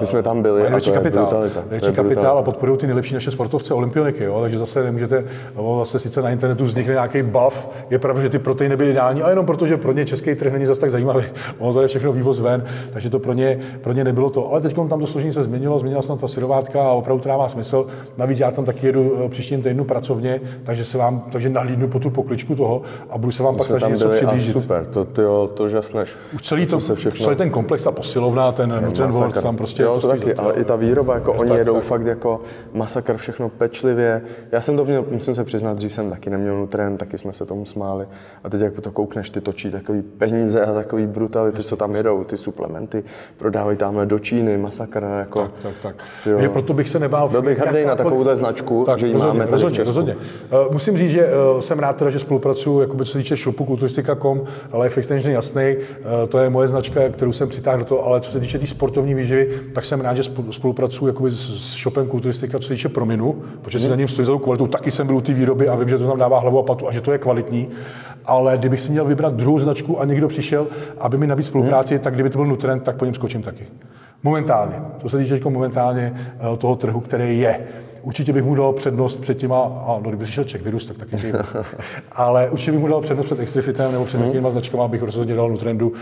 My 0.00 0.06
jsme 0.06 0.22
tam 0.22 0.42
byli 0.42 0.62
je 0.62 0.70
kapitál, 0.70 1.26
brutalita. 1.26 1.60
Největší 1.70 1.92
kapitál 1.94 2.38
a 2.38 2.42
podporují 2.42 2.78
ty 2.78 2.86
nejlepší 2.86 3.14
naše 3.14 3.30
sportovce, 3.30 3.74
olympioniky, 3.74 4.24
jo? 4.24 4.40
takže 4.40 4.58
zase 4.58 4.82
nemůžete, 4.82 5.24
no, 5.56 5.78
zase 5.78 5.98
sice 5.98 6.22
na 6.22 6.30
internetu 6.30 6.64
vznikne 6.64 6.92
nějaký 6.92 7.22
buff, 7.22 7.68
je 7.90 7.98
pravda, 7.98 8.22
že 8.22 8.28
ty 8.28 8.38
proteiny 8.38 8.76
byly 8.76 8.90
ideální, 8.90 9.22
ale 9.22 9.32
jenom 9.32 9.46
protože 9.46 9.76
pro 9.76 9.92
ně 9.92 10.04
český 10.04 10.34
trh 10.34 10.52
není 10.52 10.66
zase 10.66 10.80
tak 10.80 10.90
zajímavý. 10.90 11.24
Ono 11.58 11.72
to 11.72 11.82
je 11.82 11.88
všechno 11.88 12.12
vývoz 12.12 12.40
ven, 12.40 12.64
takže 12.92 13.10
to 13.10 13.18
pro 13.18 13.32
ně, 13.32 13.58
pro 13.80 13.92
ně 13.92 14.04
nebylo 14.04 14.30
to. 14.30 14.50
Ale 14.50 14.60
teď 14.60 14.74
tam 14.88 15.00
to 15.00 15.06
složení 15.06 15.32
se 15.32 15.44
změnilo, 15.44 15.78
změnila 15.78 16.02
se 16.02 16.08
tam 16.08 16.18
ta 16.18 16.28
syrovátka 16.28 16.82
a 16.82 16.88
opravdu 16.88 17.22
to 17.22 17.28
má 17.28 17.48
smysl. 17.48 17.86
Navíc 18.16 18.40
já 18.40 18.50
tam 18.50 18.64
taky 18.64 18.86
jedu 18.86 19.16
eh, 19.24 19.28
příštím 19.28 19.62
týdnu 19.62 19.84
pracovně, 19.84 20.40
takže 20.64 20.84
se 20.84 20.98
vám, 20.98 21.22
takže 21.32 21.48
nahlídnu 21.48 21.88
po 21.88 21.98
tu 21.98 22.10
pokličku 22.10 22.54
toho 22.54 22.82
a 23.10 23.18
budu 23.18 23.32
se 23.32 23.42
vám 23.42 23.54
My 23.54 23.58
pak 23.58 23.66
snažit 23.66 23.88
něco 23.88 24.08
přiblížit. 24.08 24.52
Super, 24.52 24.86
to, 24.86 25.04
to, 25.04 25.50
to 25.54 25.68
žasneš. 25.68 26.10
Už 26.34 26.42
celý, 26.42 26.66
to, 26.66 26.80
se 26.80 26.94
všechno... 26.94 27.24
celý 27.24 27.36
ten 27.36 27.50
komplex, 27.50 27.82
ta 27.82 27.90
posilovna, 27.90 28.52
ten 28.52 28.72
Nutrient 29.06 29.42
tam 29.42 29.56
prostě 29.56 29.82
jo, 29.82 30.00
to 30.00 30.08
taky, 30.08 30.34
ale 30.34 30.54
i 30.54 30.64
ta 30.64 30.76
výroba, 30.76 31.14
jako 31.14 31.32
oni 31.32 31.48
tak, 31.48 31.58
jedou 31.58 31.74
tak. 31.74 31.84
fakt 31.84 32.06
jako 32.06 32.40
masakr, 32.72 33.16
všechno 33.16 33.48
pečlivě. 33.48 34.22
Já 34.52 34.60
jsem 34.60 34.76
to 34.76 34.84
měl, 34.84 35.04
musím 35.10 35.34
se 35.34 35.44
přiznat, 35.44 35.76
dřív 35.76 35.94
jsem 35.94 36.10
taky 36.10 36.30
neměl 36.30 36.56
nutrient, 36.56 36.96
taky 36.96 37.18
jsme 37.18 37.32
se 37.32 37.46
tomu 37.46 37.64
smáli. 37.64 38.06
A 38.44 38.50
teď, 38.50 38.60
jak 38.60 38.80
to 38.80 38.90
koukneš, 38.90 39.30
ty 39.30 39.40
točí 39.40 39.70
takový 39.70 40.02
peníze 40.02 40.64
a 40.64 40.74
takový 40.74 41.06
brutality, 41.06 41.62
co 41.62 41.76
tam 41.76 41.94
jedou, 41.94 42.24
ty 42.24 42.36
suplementy, 42.36 43.04
prodávají 43.36 43.76
tamhle 43.76 44.06
do 44.06 44.18
Číny, 44.18 44.58
masakr. 44.58 45.04
Jako, 45.18 45.40
tak, 45.40 45.50
tak, 45.62 45.74
tak. 45.82 45.94
Jo. 46.26 46.50
proto 46.50 46.74
bych 46.74 46.88
se 46.88 46.98
nebál. 46.98 47.28
Byl 47.28 47.42
bych 47.42 47.58
hrdý 47.58 47.84
na 47.84 47.96
takovouhle 47.96 48.36
značku, 48.36 48.84
tak, 48.86 48.98
že 48.98 49.06
ji 49.06 49.12
rozhodně, 49.12 49.38
máme 49.38 49.50
tady 49.50 49.62
rozhodně, 49.62 49.84
v 49.84 49.86
rozhodně. 49.86 50.14
Uh, 50.14 50.72
musím 50.72 50.98
říct, 50.98 51.10
že 51.10 51.26
uh, 51.26 51.60
jsem 51.60 51.78
rád, 51.78 51.96
teda, 51.96 52.10
že 52.10 52.18
spolupracuju, 52.18 52.80
jakoby, 52.80 53.04
co 53.04 53.12
se 53.12 53.18
týče 53.18 53.36
shopu 53.36 53.64
kulturistika.com, 53.64 54.42
Life 54.82 55.00
Extension 55.00 55.34
jasný, 55.34 55.76
uh, 55.76 56.28
to 56.28 56.38
je 56.38 56.50
moje 56.50 56.68
značka, 56.68 57.08
kterou 57.08 57.32
jsem 57.32 57.48
přitáhl 57.48 57.78
do 57.78 57.84
toho, 57.84 58.06
ale 58.06 58.20
co 58.20 58.30
se 58.30 58.40
týče 58.40 58.58
té 58.58 58.64
tý 58.64 58.66
sportovní 58.94 59.14
výživy, 59.14 59.48
tak 59.74 59.84
jsem 59.84 60.00
rád, 60.00 60.16
že 60.16 60.22
spolupracuju 60.50 61.06
jakoby 61.06 61.30
s 61.30 61.82
shopem 61.82 62.06
Kulturistika, 62.06 62.58
co 62.58 62.68
se 62.68 62.74
týče 62.74 62.88
prominu, 62.88 63.42
protože 63.62 63.80
si 63.80 63.86
za 63.86 63.96
ním 63.96 64.08
stojí 64.08 64.26
za 64.26 64.38
kvalitou. 64.38 64.66
Taky 64.66 64.90
jsem 64.90 65.06
byl 65.06 65.16
u 65.16 65.20
té 65.20 65.34
výroby 65.34 65.68
a 65.68 65.74
vím, 65.74 65.88
že 65.88 65.98
to 65.98 66.06
tam 66.06 66.18
dává 66.18 66.38
hlavu 66.38 66.58
a 66.58 66.62
patu 66.62 66.88
a 66.88 66.92
že 66.92 67.00
to 67.00 67.12
je 67.12 67.18
kvalitní. 67.18 67.68
Ale 68.24 68.58
kdybych 68.58 68.80
si 68.80 68.90
měl 68.90 69.04
vybrat 69.04 69.34
druhou 69.34 69.58
značku 69.58 70.00
a 70.00 70.04
někdo 70.04 70.28
přišel, 70.28 70.66
aby 70.98 71.18
mi 71.18 71.26
nabídl 71.26 71.46
spolupráci, 71.46 71.98
tak 71.98 72.14
kdyby 72.14 72.30
to 72.30 72.38
byl 72.38 72.46
Nutrend, 72.46 72.82
tak 72.82 72.96
po 72.96 73.04
něm 73.04 73.14
skočím 73.14 73.42
taky. 73.42 73.66
Momentálně. 74.22 74.74
Co 75.02 75.08
se 75.08 75.18
týče 75.18 75.40
momentálně 75.44 76.14
eh, 76.14 76.56
toho 76.56 76.76
trhu, 76.76 77.00
který 77.00 77.38
je. 77.40 77.60
Určitě 78.04 78.32
bych 78.32 78.44
mu 78.44 78.54
dal 78.54 78.72
přednost 78.72 79.20
před 79.20 79.38
těma, 79.38 79.58
a 79.62 79.86
no, 80.02 80.08
kdyby 80.08 80.24
přišel 80.24 80.44
Czech 80.44 80.62
virus, 80.62 80.86
tak 80.86 80.96
taky 80.98 81.16
tím, 81.16 81.34
ale 82.12 82.50
určitě 82.50 82.72
bych 82.72 82.80
mu 82.80 82.88
dal 82.88 83.00
přednost 83.00 83.26
před 83.26 83.40
Extrifitem 83.40 83.92
nebo 83.92 84.04
před 84.04 84.18
nějakýma 84.18 84.50
značkama, 84.50 84.84
abych 84.84 85.02
rozhodně 85.02 85.34
dal 85.34 85.48
Nutrendu 85.50 85.88
uh, 85.88 85.94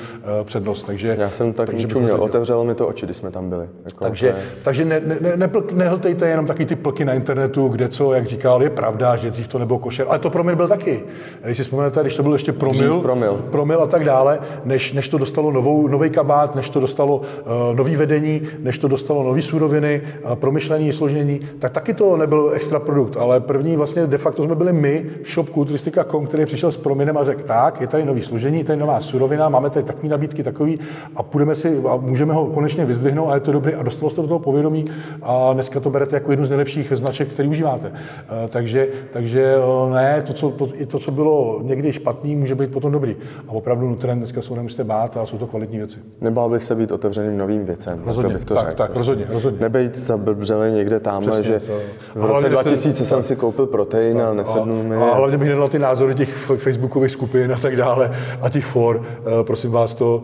přednost. 0.44 0.82
Takže, 0.82 1.16
Já 1.20 1.30
jsem 1.30 1.52
tak 1.52 1.66
takže 1.66 1.86
rozhodně- 1.86 2.12
otevřelo 2.12 2.64
mi 2.64 2.74
to 2.74 2.88
oči, 2.88 3.06
když 3.06 3.16
jsme 3.16 3.30
tam 3.30 3.48
byli. 3.48 3.66
Jako, 3.84 4.04
takže, 4.04 4.26
je- 4.26 4.36
takže 4.62 4.84
ne, 4.84 5.00
ne, 5.06 5.16
ne, 5.20 5.36
neplk- 5.46 5.72
nehltejte 5.74 6.28
jenom 6.28 6.46
taky 6.46 6.66
ty 6.66 6.76
plky 6.76 7.04
na 7.04 7.14
internetu, 7.14 7.68
kde 7.68 7.88
co, 7.88 8.12
jak 8.14 8.26
říkal, 8.26 8.62
je 8.62 8.70
pravda, 8.70 9.16
že 9.16 9.30
dřív 9.30 9.48
to 9.48 9.58
nebylo 9.58 9.78
košer, 9.78 10.06
ale 10.08 10.18
to 10.18 10.30
promil 10.30 10.56
byl 10.56 10.68
taky. 10.68 11.02
Když 11.44 11.56
si 11.56 11.62
vzpomenete, 11.62 12.00
když 12.00 12.16
to 12.16 12.22
byl 12.22 12.32
ještě 12.32 12.52
promil, 12.52 13.00
promil. 13.00 13.44
promil 13.50 13.82
a 13.82 13.86
tak 13.86 14.04
dále, 14.04 14.38
než, 14.64 14.92
než 14.92 15.08
to 15.08 15.18
dostalo 15.18 15.50
novou, 15.50 15.88
nový 15.88 16.10
kabát, 16.10 16.54
než 16.54 16.68
to 16.70 16.80
dostalo 16.80 17.16
uh, 17.16 17.76
nový 17.76 17.96
vedení, 17.96 18.42
než 18.58 18.78
to 18.78 18.88
dostalo 18.88 19.22
nový 19.22 19.42
suroviny, 19.42 20.00
uh, 20.24 20.34
promyšlení, 20.34 20.92
složení, 20.92 21.40
tak 21.58 21.72
taky 21.72 21.91
to 21.94 22.16
nebyl 22.16 22.50
extra 22.54 22.78
produkt, 22.78 23.16
ale 23.16 23.40
první 23.40 23.76
vlastně 23.76 24.06
de 24.06 24.18
facto 24.18 24.44
jsme 24.44 24.54
byli 24.54 24.72
my, 24.72 25.04
shop 25.34 25.48
kulturistika.com, 25.50 26.26
který 26.26 26.46
přišel 26.46 26.72
s 26.72 26.76
prominem 26.76 27.16
a 27.16 27.24
řekl, 27.24 27.42
tak, 27.42 27.80
je 27.80 27.86
tady 27.86 28.04
nový 28.04 28.22
složení, 28.22 28.58
je 28.58 28.64
tady 28.64 28.78
nová 28.78 29.00
surovina, 29.00 29.48
máme 29.48 29.70
tady 29.70 29.84
takové 29.86 30.08
nabídky, 30.08 30.42
takový 30.42 30.78
a 31.16 31.22
půjdeme 31.22 31.54
si 31.54 31.82
a 31.88 31.96
můžeme 31.96 32.34
ho 32.34 32.46
konečně 32.46 32.84
vyzdvihnout 32.84 33.30
a 33.30 33.34
je 33.34 33.40
to 33.40 33.52
dobrý 33.52 33.74
a 33.74 33.82
dostalo 33.82 34.10
se 34.10 34.16
to 34.16 34.22
do 34.22 34.28
toho 34.28 34.38
povědomí 34.38 34.84
a 35.22 35.52
dneska 35.52 35.80
to 35.80 35.90
berete 35.90 36.16
jako 36.16 36.30
jednu 36.30 36.46
z 36.46 36.50
nejlepších 36.50 36.92
značek, 36.94 37.28
který 37.28 37.48
užíváte. 37.48 37.92
Eh, 37.94 38.48
Takže, 38.48 38.88
takže 39.12 39.54
eh, 39.56 39.94
ne, 39.94 40.22
to 40.26 40.32
co, 40.32 40.50
to, 40.50 40.68
i 40.74 40.86
to, 40.86 40.98
co 40.98 41.10
bylo 41.12 41.60
někdy 41.62 41.92
špatný, 41.92 42.36
může 42.36 42.54
být 42.54 42.70
potom 42.72 42.92
dobrý. 42.92 43.16
A 43.48 43.52
opravdu 43.52 43.88
Nutrien 43.88 44.18
dneska 44.18 44.42
se 44.42 44.54
nemusíte 44.54 44.84
bát 44.84 45.16
a 45.16 45.26
jsou 45.26 45.38
to 45.38 45.46
kvalitní 45.46 45.78
věci. 45.78 45.98
Nebál 46.20 46.50
bych 46.50 46.64
se 46.64 46.74
být 46.74 46.92
otevřeným 46.92 47.38
novým 47.38 47.64
věcem. 47.64 48.02
Rozhodně, 48.06 48.34
bych 48.34 48.44
to 48.44 48.54
tak, 48.54 48.64
řekl. 48.64 48.76
tak, 48.76 48.96
rozhodně, 48.96 49.24
rozhodně. 49.28 49.60
Nebejt 49.60 49.98
zablbřeli 49.98 50.72
někde 50.72 51.00
tamhle, 51.00 51.32
Přesně, 51.32 51.52
že 51.52 51.60
to- 51.60 51.80
v 52.14 52.24
A 52.24 52.26
roce 52.26 52.48
hlavně, 52.48 52.48
že 52.50 52.56
se- 52.56 52.62
2000 52.62 53.04
jsem 53.04 53.22
si 53.22 53.36
koupil 53.36 53.66
protein 53.66 54.22
a 54.22 54.34
nesednul 54.34 54.82
mi. 54.82 54.96
A 54.96 55.14
hlavně 55.14 55.38
bych 55.38 55.48
nedal 55.48 55.68
ty 55.68 55.78
názory 55.78 56.14
těch 56.14 56.34
facebookových 56.36 57.10
skupin 57.10 57.52
a 57.52 57.58
tak 57.58 57.76
dále 57.76 58.10
a 58.42 58.48
těch 58.50 58.64
for. 58.66 59.02
Eh, 59.18 59.44
Prosím 59.44 59.70
vás, 59.70 59.94
to, 59.94 60.22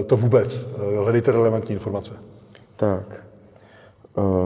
eh, 0.00 0.04
to 0.04 0.16
vůbec. 0.16 0.66
Eh, 0.94 0.96
Hledejte 1.02 1.32
relevantní 1.32 1.72
informace. 1.74 2.12
Tak. 2.76 3.02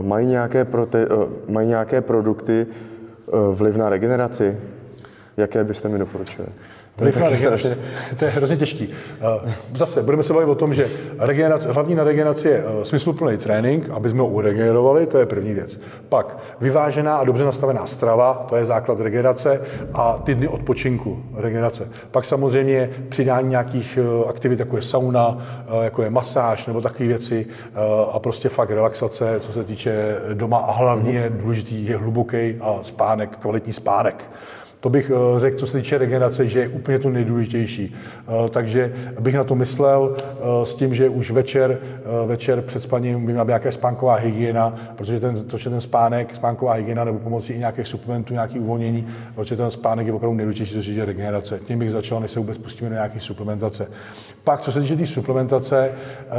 Mají 0.01 0.27
nějaké, 0.27 0.65
prote, 0.65 1.07
mají 1.49 1.67
nějaké 1.67 2.01
produkty 2.01 2.67
vliv 3.51 3.75
na 3.75 3.89
regeneraci? 3.89 4.57
Jaké 5.37 5.63
byste 5.63 5.89
mi 5.89 5.99
doporučili? 5.99 6.47
To 6.95 7.05
je 7.05 7.11
regeneraci, 7.11 7.37
strašně... 7.37 7.77
to 8.19 8.25
je 8.25 8.31
hrozně 8.31 8.57
těžký. 8.57 8.89
Eh, 9.21 9.53
Zase 9.75 10.03
budeme 10.03 10.23
se 10.23 10.33
bavit 10.33 10.45
o 10.45 10.55
tom, 10.55 10.73
že 10.73 10.87
regenerace, 11.19 11.71
hlavní 11.71 11.95
na 11.95 12.03
regeneraci 12.03 12.47
je 12.47 12.63
eh, 12.65 12.85
smysluplný 12.85 13.37
trénink, 13.37 13.89
aby 13.89 14.09
jsme 14.09 14.21
ho 14.21 14.27
uregenerovali, 14.27 15.05
to 15.05 15.17
je 15.17 15.25
první 15.25 15.53
věc. 15.53 15.79
Pak 16.09 16.37
vyvážená 16.61 17.17
a 17.17 17.23
dobře 17.23 17.43
nastavená 17.43 17.87
strava, 17.87 18.45
to 18.49 18.55
je 18.55 18.65
základ 18.65 18.99
regenerace 18.99 19.61
a 19.93 20.21
ty 20.23 20.35
dny 20.35 20.47
odpočinku, 20.47 21.23
regenerace. 21.33 21.89
Pak 22.11 22.25
samozřejmě 22.25 22.89
přidání 23.09 23.49
nějakých 23.49 23.99
eh, 24.01 24.29
aktivit, 24.29 24.59
jako 24.59 24.75
je 24.75 24.81
sauna, 24.81 25.47
jako 25.81 26.03
je 26.03 26.09
masáž 26.09 26.67
nebo 26.67 26.81
takové 26.81 27.07
věci 27.07 27.47
a 28.11 28.19
prostě 28.19 28.49
fakt 28.49 28.69
relaxace, 28.69 29.39
co 29.39 29.51
se 29.51 29.63
týče 29.63 30.15
doma 30.33 30.57
a 30.57 30.71
hlavně 30.71 31.11
je 31.11 31.29
důležitý 31.29 31.85
je 31.85 31.97
hluboký 31.97 32.55
a 32.61 32.79
spánek, 32.83 33.37
kvalitní 33.37 33.73
spánek. 33.73 34.29
To 34.85 34.89
bych 34.89 35.11
eh, 35.11 35.39
řekl, 35.39 35.57
co 35.57 35.67
se 35.67 35.77
týče 35.77 35.97
regenerace, 35.97 36.47
že 36.47 36.59
je 36.59 36.67
úplně 36.67 36.99
to 36.99 37.09
nejdůležitější. 37.09 37.95
Eh, 38.27 38.49
Takže 38.49 38.93
bych 39.19 39.35
na 39.35 39.43
to 39.43 39.55
myslel 39.55 40.15
eh, 40.19 40.65
s 40.65 40.75
tím, 40.75 40.95
že 40.95 41.09
už 41.09 41.31
večer, 41.31 41.79
večer 42.25 42.61
před 42.61 42.83
spaním 42.83 43.25
by 43.25 43.31
měla 43.31 43.45
být 43.45 43.49
nějaká 43.49 43.71
spánková 43.71 44.15
hygiena, 44.15 44.75
protože 44.95 45.19
ten, 45.19 45.43
to, 45.43 45.57
že 45.57 45.69
ten 45.69 45.81
spánek, 45.81 46.35
spánková 46.35 46.73
hygiena 46.73 47.03
nebo 47.03 47.19
pomocí 47.19 47.53
i 47.53 47.59
nějakých 47.59 47.87
suplementů, 47.87 48.33
nějaký 48.33 48.59
uvolnění, 48.59 49.07
protože 49.35 49.55
ten 49.55 49.71
spánek 49.71 50.07
je 50.07 50.13
opravdu 50.13 50.37
nejdůležitější, 50.37 50.73
co 50.73 50.83
se 50.83 50.89
týče 50.89 51.05
regenerace. 51.05 51.59
Tím 51.65 51.79
bych 51.79 51.91
začal, 51.91 52.19
než 52.19 52.31
se 52.31 52.39
vůbec 52.39 52.57
pustíme 52.57 52.89
do 52.89 52.95
nějaké 52.95 53.19
suplementace. 53.19 53.87
Pak, 54.45 54.61
co 54.61 54.71
se 54.71 54.81
týče 54.81 54.95
té 54.95 55.05
suplementace, 55.05 55.91
eh, 55.91 56.33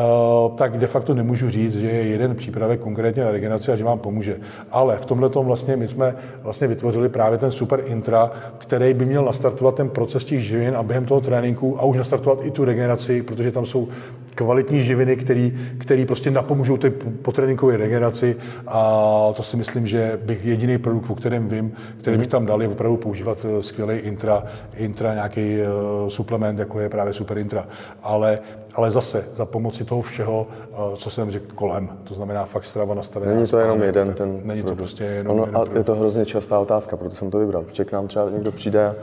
tak 0.57 0.79
de 0.79 0.87
facto 0.87 1.15
nemůžu 1.15 1.51
říct, 1.51 1.77
že 1.77 1.87
je 1.87 2.03
jeden 2.03 2.37
přípravek 2.37 2.81
konkrétně 2.81 3.25
na 3.25 3.31
regeneraci 3.31 3.73
a 3.73 3.77
že 3.77 3.85
vám 3.85 3.99
pomůže. 3.99 4.37
Ale 4.71 4.97
v 4.97 5.05
tomhle 5.05 5.29
vlastně 5.29 5.77
my 5.77 5.89
jsme 5.89 6.17
vlastně 6.43 6.67
vytvořili 6.67 7.09
právě 7.09 7.39
ten 7.39 7.51
super 7.51 7.83
intra, 7.87 8.31
který 8.59 8.95
by 8.95 9.05
měl 9.05 9.25
nastartovat 9.25 9.75
ten 9.75 9.89
proces 9.89 10.25
těch 10.25 10.41
živin 10.41 10.77
a 10.77 10.83
během 10.83 11.05
toho 11.05 11.21
tréninku 11.21 11.81
a 11.81 11.85
už 11.85 11.97
nastartovat 11.97 12.39
i 12.43 12.51
tu 12.51 12.65
regeneraci, 12.65 13.23
protože 13.23 13.53
tam 13.53 13.67
jsou 13.67 13.89
kvalitní 14.35 14.83
živiny, 14.83 15.17
který 15.79 16.07
prostě 16.07 16.31
napomůžou 16.31 16.77
té 16.77 16.91
potréninkové 17.23 17.77
regeneraci 17.77 18.37
a 18.67 19.33
to 19.37 19.43
si 19.43 19.57
myslím, 19.57 19.87
že 19.87 20.19
bych 20.25 20.45
jediný 20.45 20.79
produkt, 20.79 21.11
o 21.11 21.14
kterém 21.14 21.49
vím, 21.49 21.73
který 21.99 22.19
bych 22.19 22.27
tam 22.27 22.47
dal, 22.47 22.62
je 22.62 22.69
opravdu 22.69 22.97
používat 22.97 23.47
eh, 23.49 23.62
skvělý 23.62 23.95
intra, 23.97 24.42
intra 24.77 25.14
nějaký 25.14 25.57
uh, 25.57 26.09
suplement, 26.09 26.59
jako 26.59 26.81
je 26.81 26.88
právě 26.88 27.12
super 27.12 27.38
intra. 27.38 27.66
Ale, 28.02 28.38
ale 28.74 28.90
zase 28.90 29.24
za 29.37 29.44
pomoci 29.44 29.85
toho 29.85 30.02
všeho, 30.02 30.46
uh, 30.70 30.94
co 30.96 31.11
jsem 31.11 31.30
řekl 31.30 31.46
kolem, 31.54 31.88
to 32.04 32.14
znamená 32.14 32.44
fakt 32.44 32.64
strava 32.64 32.94
nastavená. 32.94 33.32
Není 33.35 33.46
to 33.46 33.59
jenom 33.59 33.82
jeden 33.82 34.14
ten 34.14 34.40
Není 34.44 34.62
to 34.62 34.76
prostě 34.76 35.04
jenom 35.04 35.37
ono, 35.37 35.42
jeden 35.42 35.56
A 35.56 35.61
produkt. 35.61 35.78
je 35.78 35.85
to 35.85 35.94
hrozně 35.94 36.26
častá 36.26 36.59
otázka, 36.59 36.96
proto 36.96 37.14
jsem 37.14 37.30
to 37.30 37.38
vybral. 37.38 37.62
Protože 37.62 37.85
k 37.85 37.92
nám 37.92 38.09
třeba 38.09 38.30
někdo 38.30 38.52
přijde 38.52 38.87
a 38.87 38.94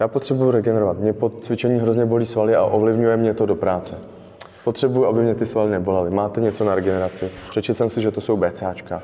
já 0.00 0.08
potřebuji 0.08 0.50
regenerovat. 0.50 0.98
Mě 0.98 1.12
po 1.12 1.30
cvičení 1.30 1.78
hrozně 1.80 2.06
bolí 2.06 2.26
svaly 2.26 2.54
a 2.56 2.64
ovlivňuje 2.64 3.16
mě 3.16 3.34
to 3.34 3.46
do 3.46 3.54
práce. 3.54 3.94
Potřebuji, 4.64 5.06
aby 5.06 5.20
mě 5.22 5.34
ty 5.34 5.46
svaly 5.46 5.70
nebolaly. 5.70 6.10
Máte 6.10 6.40
něco 6.40 6.64
na 6.64 6.74
regeneraci? 6.74 7.30
Přečetl 7.50 7.76
jsem 7.76 7.90
si, 7.90 8.02
že 8.02 8.10
to 8.10 8.20
jsou 8.20 8.36
BCAčka. 8.36 9.02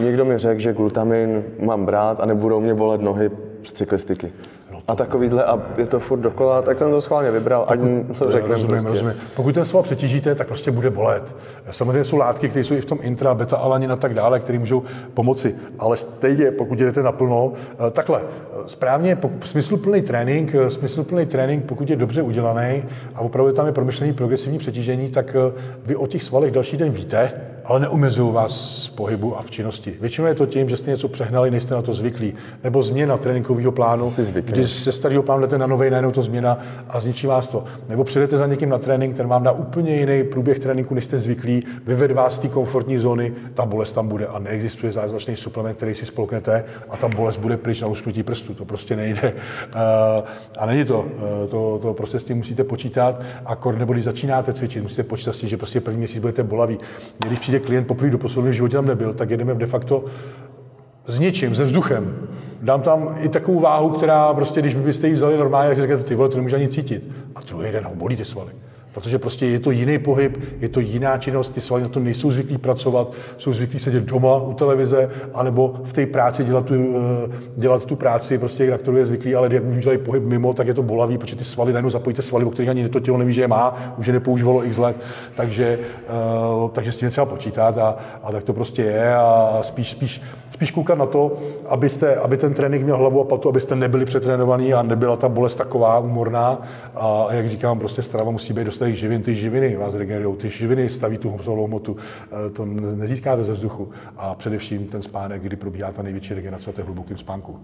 Někdo 0.00 0.24
mi 0.24 0.38
řekl, 0.38 0.60
že 0.60 0.72
glutamin 0.72 1.44
mám 1.58 1.84
brát 1.86 2.20
a 2.20 2.26
nebudou 2.26 2.60
mě 2.60 2.74
bolet 2.74 3.00
nohy 3.00 3.30
z 3.64 3.72
cyklistiky. 3.72 4.32
A 4.88 4.94
takovýhle, 4.94 5.44
a 5.44 5.62
je 5.76 5.86
to 5.86 6.00
furt 6.00 6.18
dokola, 6.18 6.62
tak 6.62 6.78
jsem 6.78 6.90
to 6.90 7.00
schválně 7.00 7.30
vybral, 7.30 7.64
ať 7.68 7.80
to 8.18 8.30
řekneme 8.30 8.54
rozumím, 8.54 8.70
prostě. 8.70 8.88
rozumím. 8.88 9.14
Pokud 9.36 9.54
ten 9.54 9.64
sval 9.64 9.82
přetížíte, 9.82 10.34
tak 10.34 10.46
prostě 10.46 10.70
bude 10.70 10.90
bolet. 10.90 11.36
Samozřejmě 11.70 12.04
jsou 12.04 12.16
látky, 12.16 12.48
které 12.48 12.64
jsou 12.64 12.74
i 12.74 12.80
v 12.80 12.84
tom 12.84 12.98
intra, 13.02 13.34
beta 13.34 13.56
alanin 13.56 13.92
a 13.92 13.96
tak 13.96 14.14
dále, 14.14 14.40
které 14.40 14.58
můžou 14.58 14.82
pomoci. 15.14 15.54
Ale 15.78 15.96
stejně, 15.96 16.50
pokud 16.50 16.78
jdete 16.78 17.02
naplno, 17.02 17.52
eh, 17.86 17.90
takhle, 17.90 18.22
správně, 18.66 19.18
smysluplný 19.44 20.02
trénink, 20.02 20.54
eh, 20.54 20.70
smysluplný 20.70 21.26
trénink, 21.26 21.64
pokud 21.64 21.90
je 21.90 21.96
dobře 21.96 22.22
udělaný 22.22 22.84
a 23.14 23.20
opravdu 23.20 23.52
tam 23.52 23.66
je 23.66 23.72
promyšlený 23.72 24.12
progresivní 24.12 24.58
přetížení, 24.58 25.10
tak 25.10 25.36
eh, 25.36 25.60
vy 25.86 25.96
o 25.96 26.06
těch 26.06 26.22
svalech 26.22 26.52
další 26.52 26.76
den 26.76 26.90
víte, 26.90 27.32
ale 27.64 27.80
neumezují 27.80 28.32
vás 28.32 28.82
z 28.84 28.88
pohybu 28.88 29.38
a 29.38 29.42
v 29.42 29.50
činnosti. 29.50 29.94
Většinou 30.00 30.26
je 30.26 30.34
to 30.34 30.46
tím, 30.46 30.68
že 30.68 30.76
jste 30.76 30.90
něco 30.90 31.08
přehnali, 31.08 31.50
nejste 31.50 31.74
na 31.74 31.82
to 31.82 31.94
zvyklí, 31.94 32.34
nebo 32.64 32.82
změna 32.82 33.16
tréninkového 33.16 33.72
plánu, 33.72 34.10
Jsi 34.10 34.22
zvyklý. 34.22 34.52
kdy 34.52 34.64
ze 34.64 34.92
starého 34.92 35.22
plánu 35.22 35.40
jdete 35.42 35.58
na 35.58 35.66
nový, 35.66 35.90
najednou 35.90 36.10
to 36.12 36.22
změna 36.22 36.58
a 36.88 37.00
zničí 37.00 37.26
vás 37.26 37.48
to. 37.48 37.64
Nebo 37.88 38.04
přijdete 38.04 38.38
za 38.38 38.46
někým 38.46 38.68
na 38.68 38.78
trénink, 38.78 39.16
ten 39.16 39.28
vám 39.28 39.42
dá 39.42 39.52
úplně 39.52 39.96
jiný 39.96 40.24
průběh 40.24 40.58
tréninku, 40.58 40.94
než 40.94 41.04
jste 41.04 41.18
zvyklí, 41.18 41.64
vyvede 41.86 42.14
vás 42.14 42.34
z 42.36 42.38
té 42.38 42.48
komfortní 42.48 42.98
zóny, 42.98 43.32
ta 43.54 43.66
bolest 43.66 43.92
tam 43.92 44.08
bude 44.08 44.26
a 44.26 44.38
neexistuje 44.38 44.92
zázračný 44.92 45.36
suplement, 45.36 45.76
který 45.76 45.94
si 45.94 46.06
spolknete 46.06 46.64
a 46.90 46.96
ta 46.96 47.08
bolest 47.08 47.36
bude 47.36 47.56
pryč 47.56 47.80
na 47.80 47.88
usknutí 47.88 48.22
prstu. 48.22 48.54
To 48.54 48.64
prostě 48.64 48.96
nejde. 48.96 49.32
Eh, 49.74 50.22
A 50.58 50.66
není 50.66 50.84
to. 50.84 51.04
Eh, 51.44 51.46
To, 51.48 51.78
to 51.82 51.94
prostě 51.94 52.18
s 52.18 52.24
tím 52.24 52.36
musíte 52.36 52.64
počítat 52.64 53.20
a 53.46 53.58
nebo 53.78 53.92
když 53.92 54.04
začínáte 54.04 54.52
cvičit, 54.52 54.82
musíte 54.82 55.02
počítat 55.02 55.32
s 55.32 55.38
tím, 55.38 55.48
že 55.48 55.56
prostě 55.56 55.80
první 55.80 55.98
měsíc 55.98 56.18
budete 56.18 56.42
bolaví. 56.42 56.78
Když 57.26 57.38
přijde 57.54 57.66
klient 57.66 57.86
poprvé 57.86 58.10
do 58.10 58.18
posledního 58.18 58.52
životě 58.52 58.76
tam 58.76 58.86
nebyl, 58.86 59.14
tak 59.14 59.30
jedeme 59.30 59.54
de 59.54 59.66
facto 59.66 60.04
s 61.06 61.18
něčím, 61.18 61.54
se 61.54 61.64
vzduchem. 61.64 62.28
Dám 62.62 62.82
tam 62.82 63.16
i 63.20 63.28
takovou 63.28 63.60
váhu, 63.60 63.90
která 63.90 64.34
prostě, 64.34 64.60
když 64.60 64.74
byste 64.74 65.08
ji 65.08 65.14
vzali 65.14 65.36
normálně, 65.36 65.68
tak 65.68 65.76
si 65.76 65.80
řeknete, 65.80 66.04
ty 66.04 66.14
vole, 66.14 66.28
to 66.28 66.36
nemůže 66.36 66.56
ani 66.56 66.68
cítit. 66.68 67.10
A 67.34 67.40
druhý 67.40 67.72
den 67.72 67.84
ho 67.84 67.94
bolí 67.94 68.16
ty 68.16 68.24
svaly. 68.24 68.52
Protože 68.94 69.18
prostě 69.18 69.46
je 69.46 69.60
to 69.60 69.70
jiný 69.70 69.98
pohyb, 69.98 70.36
je 70.60 70.68
to 70.68 70.80
jiná 70.80 71.18
činnost, 71.18 71.48
ty 71.48 71.60
svaly 71.60 71.82
na 71.82 71.88
to 71.88 72.00
nejsou 72.00 72.30
zvyklí 72.30 72.58
pracovat, 72.58 73.12
jsou 73.38 73.52
zvyklí 73.52 73.78
sedět 73.78 74.04
doma 74.04 74.36
u 74.36 74.54
televize, 74.54 75.10
anebo 75.34 75.74
v 75.84 75.92
té 75.92 76.06
práci 76.06 76.44
dělat 76.44 76.64
tu, 76.64 76.74
eh, 76.74 77.30
dělat 77.56 77.84
tu 77.84 77.96
práci, 77.96 78.38
prostě, 78.38 78.70
na 78.70 78.78
kterou 78.78 78.96
je 78.96 79.06
zvyklý, 79.06 79.34
ale 79.34 79.54
jak 79.54 79.64
už 79.64 79.76
dělají 79.76 79.98
pohyb 79.98 80.22
mimo, 80.22 80.54
tak 80.54 80.66
je 80.66 80.74
to 80.74 80.82
bolavý, 80.82 81.18
protože 81.18 81.36
ty 81.36 81.44
svaly 81.44 81.72
najednou 81.72 81.90
zapojíte 81.90 82.22
svaly, 82.22 82.44
o 82.44 82.50
kterých 82.50 82.70
ani 82.70 82.88
to 82.88 83.00
tělo 83.00 83.18
neví, 83.18 83.32
že 83.32 83.40
je 83.40 83.48
má, 83.48 83.94
už 83.98 84.06
je 84.06 84.12
nepoužívalo 84.12 84.66
x 84.66 84.78
let, 84.78 84.96
takže, 85.34 85.78
eh, 86.08 86.68
takže 86.72 86.92
s 86.92 86.96
tím 86.96 87.06
je 87.06 87.10
třeba 87.10 87.26
počítat 87.26 87.78
a, 87.78 87.96
a 88.22 88.32
tak 88.32 88.44
to 88.44 88.52
prostě 88.52 88.82
je 88.82 89.14
a 89.14 89.58
spíš, 89.62 89.90
spíš 89.90 90.22
spíš 90.54 90.70
koukat 90.70 90.98
na 90.98 91.06
to, 91.06 91.32
abyste, 91.68 92.16
aby 92.16 92.36
ten 92.36 92.54
trénink 92.54 92.84
měl 92.84 92.96
hlavu 92.96 93.20
a 93.20 93.24
patu, 93.24 93.48
abyste 93.48 93.76
nebyli 93.76 94.04
přetrénovaní 94.04 94.74
a 94.74 94.82
nebyla 94.82 95.16
ta 95.16 95.28
bolest 95.28 95.54
taková 95.54 95.98
úmorná. 95.98 96.62
A 96.96 97.26
jak 97.30 97.50
říkám, 97.50 97.78
prostě 97.78 98.02
strava 98.02 98.30
musí 98.30 98.52
být 98.52 98.64
dostatek 98.84 98.94
živin. 99.00 99.22
Ty 99.22 99.34
živiny 99.34 99.76
vás 99.76 99.94
regenerují, 99.94 100.36
ty 100.36 100.50
živiny 100.50 100.88
staví 100.90 101.18
tu 101.18 101.28
hmotnou 101.30 101.66
hmotu. 101.66 101.96
Eh, 102.46 102.50
To 102.50 102.64
ne- 102.66 102.96
nezískáte 102.96 103.44
ze 103.44 103.52
vzduchu. 103.52 103.90
A 104.16 104.34
především 104.34 104.86
ten 104.86 105.02
spánek, 105.02 105.42
kdy 105.42 105.56
probíhá 105.56 105.92
ta 105.92 106.02
největší 106.02 106.34
regenerace, 106.34 106.72
to 106.72 106.80
je 106.80 106.82
v 106.84 106.86
hlubokém 106.86 107.16
spánku. 107.18 107.56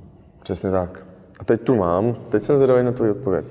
Přesně 0.43 0.71
tak. 0.71 1.07
A 1.41 1.45
teď 1.45 1.61
tu 1.61 1.77
mám, 1.77 2.17
teď 2.29 2.43
jsem 2.43 2.57
zvědavý 2.57 2.85
na 2.85 2.93
tvůj 2.93 3.11
odpověď. 3.11 3.45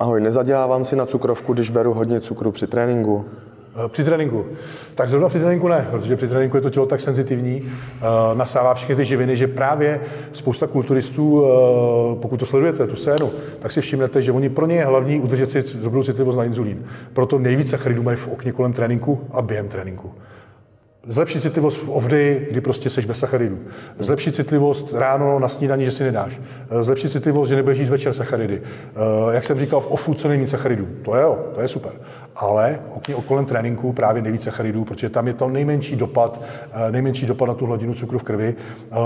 Ahoj, 0.00 0.20
nezadělávám 0.20 0.84
si 0.84 0.96
na 0.96 1.06
cukrovku, 1.06 1.52
když 1.52 1.70
beru 1.70 1.94
hodně 1.94 2.20
cukru 2.20 2.52
při 2.52 2.66
tréninku. 2.66 3.24
Eh, 3.76 3.88
při 3.88 4.04
tréninku. 4.04 4.46
Tak 4.94 5.08
zrovna 5.08 5.28
při 5.28 5.40
tréninku 5.40 5.68
ne, 5.68 5.86
protože 5.90 6.16
při 6.16 6.28
tréninku 6.28 6.56
je 6.56 6.60
to 6.60 6.70
tělo 6.70 6.86
tak 6.86 7.00
senzitivní, 7.00 7.62
eh, 7.62 8.00
nasává 8.34 8.74
všechny 8.74 8.96
ty 8.96 9.04
živiny, 9.04 9.36
že 9.36 9.46
právě 9.46 10.00
spousta 10.32 10.66
kulturistů, 10.66 11.44
eh, 11.44 12.20
pokud 12.20 12.36
to 12.36 12.46
sledujete, 12.46 12.86
tu 12.86 12.96
scénu, 12.96 13.32
tak 13.58 13.72
si 13.72 13.80
všimnete, 13.80 14.22
že 14.22 14.32
oni 14.32 14.48
pro 14.48 14.66
ně 14.66 14.76
je 14.76 14.84
hlavní 14.84 15.20
udržet 15.20 15.50
si 15.50 15.64
dobrou 15.78 16.02
citlivost 16.02 16.38
na 16.38 16.44
inzulín. 16.44 16.84
Proto 17.12 17.38
nejvíce 17.38 17.70
sacharidů 17.70 18.02
mají 18.02 18.16
v 18.16 18.28
okně 18.28 18.52
kolem 18.52 18.72
tréninku 18.72 19.20
a 19.32 19.42
během 19.42 19.68
tréninku. 19.68 20.14
Zlepšit 21.06 21.42
citlivost 21.42 21.82
v 21.82 21.90
off 21.90 22.06
day, 22.06 22.46
kdy 22.50 22.60
prostě 22.60 22.90
seš 22.90 23.04
bez 23.04 23.18
sacharidů. 23.18 23.58
Zlepšit 23.98 24.34
citlivost 24.34 24.94
ráno 24.94 25.38
na 25.38 25.48
snídaní, 25.48 25.84
že 25.84 25.92
si 25.92 26.04
nedáš. 26.04 26.40
Zlepšit 26.80 27.12
citlivost, 27.12 27.48
že 27.48 27.56
nebudeš 27.56 27.78
jíst 27.78 27.90
večer 27.90 28.12
sacharidy. 28.12 28.62
Jak 29.32 29.44
jsem 29.44 29.60
říkal, 29.60 29.80
v 29.80 29.86
ofu 29.86 30.14
co 30.14 30.28
nejméně 30.28 30.48
sacharidů. 30.48 30.88
To 31.02 31.16
je 31.16 31.22
jo, 31.22 31.38
to 31.54 31.60
je 31.60 31.68
super 31.68 31.92
ale 32.36 32.80
okolem 33.14 33.46
tréninku 33.46 33.92
právě 33.92 34.22
nejvíce 34.22 34.44
sacharidů, 34.44 34.84
protože 34.84 35.08
tam 35.08 35.26
je 35.26 35.32
to 35.32 35.48
nejmenší 35.48 35.96
dopad, 35.96 36.42
eh, 36.72 36.92
nejmenší 36.92 37.26
dopad 37.26 37.46
na 37.46 37.54
tu 37.54 37.66
hladinu 37.66 37.94
cukru 37.94 38.18
v 38.18 38.22
krvi 38.22 38.54
eh, 38.54 38.96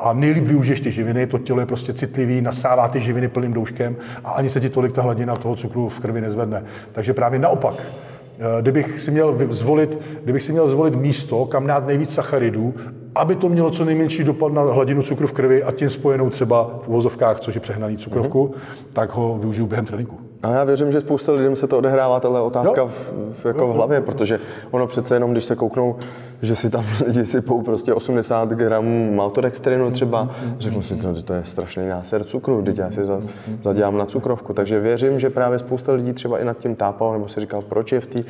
a 0.00 0.12
nejlíp 0.12 0.44
využiješ 0.44 0.80
ty 0.80 0.92
živiny, 0.92 1.26
to 1.26 1.38
tělo 1.38 1.60
je 1.60 1.66
prostě 1.66 1.92
citlivý, 1.92 2.40
nasává 2.40 2.88
ty 2.88 3.00
živiny 3.00 3.28
plným 3.28 3.52
douškem 3.52 3.96
a 4.24 4.30
ani 4.30 4.50
se 4.50 4.60
ti 4.60 4.68
tolik 4.68 4.92
ta 4.92 5.02
hladina 5.02 5.36
toho 5.36 5.56
cukru 5.56 5.88
v 5.88 6.00
krvi 6.00 6.20
nezvedne. 6.20 6.64
Takže 6.92 7.14
právě 7.14 7.38
naopak, 7.38 7.74
eh, 7.78 8.17
kdybych 8.60 9.00
si 9.00 9.10
měl 9.10 9.36
zvolit, 9.50 9.98
kdybych 10.24 10.42
si 10.42 10.52
měl 10.52 10.68
zvolit 10.68 10.94
místo, 10.94 11.46
kam 11.46 11.66
dát 11.66 11.86
nejvíc 11.86 12.14
sacharidů, 12.14 12.74
aby 13.14 13.34
to 13.34 13.48
mělo 13.48 13.70
co 13.70 13.84
nejmenší 13.84 14.24
dopad 14.24 14.52
na 14.52 14.62
hladinu 14.62 15.02
cukru 15.02 15.26
v 15.26 15.32
krvi 15.32 15.62
a 15.62 15.72
tím 15.72 15.90
spojenou 15.90 16.30
třeba 16.30 16.78
v 16.82 16.88
uvozovkách, 16.88 17.40
což 17.40 17.54
je 17.54 17.60
přehnaný 17.60 17.96
cukrovku, 17.96 18.46
mm-hmm. 18.46 18.92
tak 18.92 19.10
ho 19.10 19.38
využiju 19.38 19.66
během 19.66 19.86
tréninku. 19.86 20.18
A 20.42 20.50
já 20.50 20.64
věřím, 20.64 20.92
že 20.92 21.00
spousta 21.00 21.32
lidem 21.32 21.56
se 21.56 21.66
to 21.66 21.78
odehrává, 21.78 22.20
tahle 22.20 22.40
otázka 22.40 22.86
v, 22.86 23.12
v, 23.32 23.44
jako 23.44 23.68
v 23.68 23.72
hlavě, 23.72 24.00
protože 24.00 24.40
ono 24.70 24.86
přece 24.86 25.16
jenom, 25.16 25.32
když 25.32 25.44
se 25.44 25.56
kouknou, 25.56 25.96
že 26.42 26.56
si 26.56 26.70
tam 26.70 26.84
lidi 27.06 27.26
sypou 27.26 27.62
prostě 27.62 27.94
80 27.94 28.48
gramů 28.48 29.14
maltodextrinu 29.14 29.90
třeba, 29.90 30.28
řeknu 30.58 30.82
si, 30.82 30.96
to, 30.96 31.14
že 31.14 31.22
to 31.22 31.34
je 31.34 31.44
strašný 31.44 31.88
náser 31.88 32.24
cukru, 32.24 32.62
teď 32.62 32.78
já 32.78 32.90
si 32.90 33.04
za, 33.04 33.20
zadělám 33.62 33.98
na 33.98 34.06
cukrovku. 34.06 34.52
Takže 34.52 34.80
věřím, 34.80 35.18
že 35.18 35.30
právě 35.30 35.58
spousta 35.58 35.92
lidí 35.92 36.12
třeba 36.12 36.38
i 36.38 36.44
nad 36.44 36.58
tím 36.58 36.76
tápalo, 36.76 37.12
nebo 37.12 37.28
si 37.28 37.40
říkal, 37.40 37.62
proč 37.62 37.92
je 37.92 38.00
v 38.00 38.06
té 38.06 38.22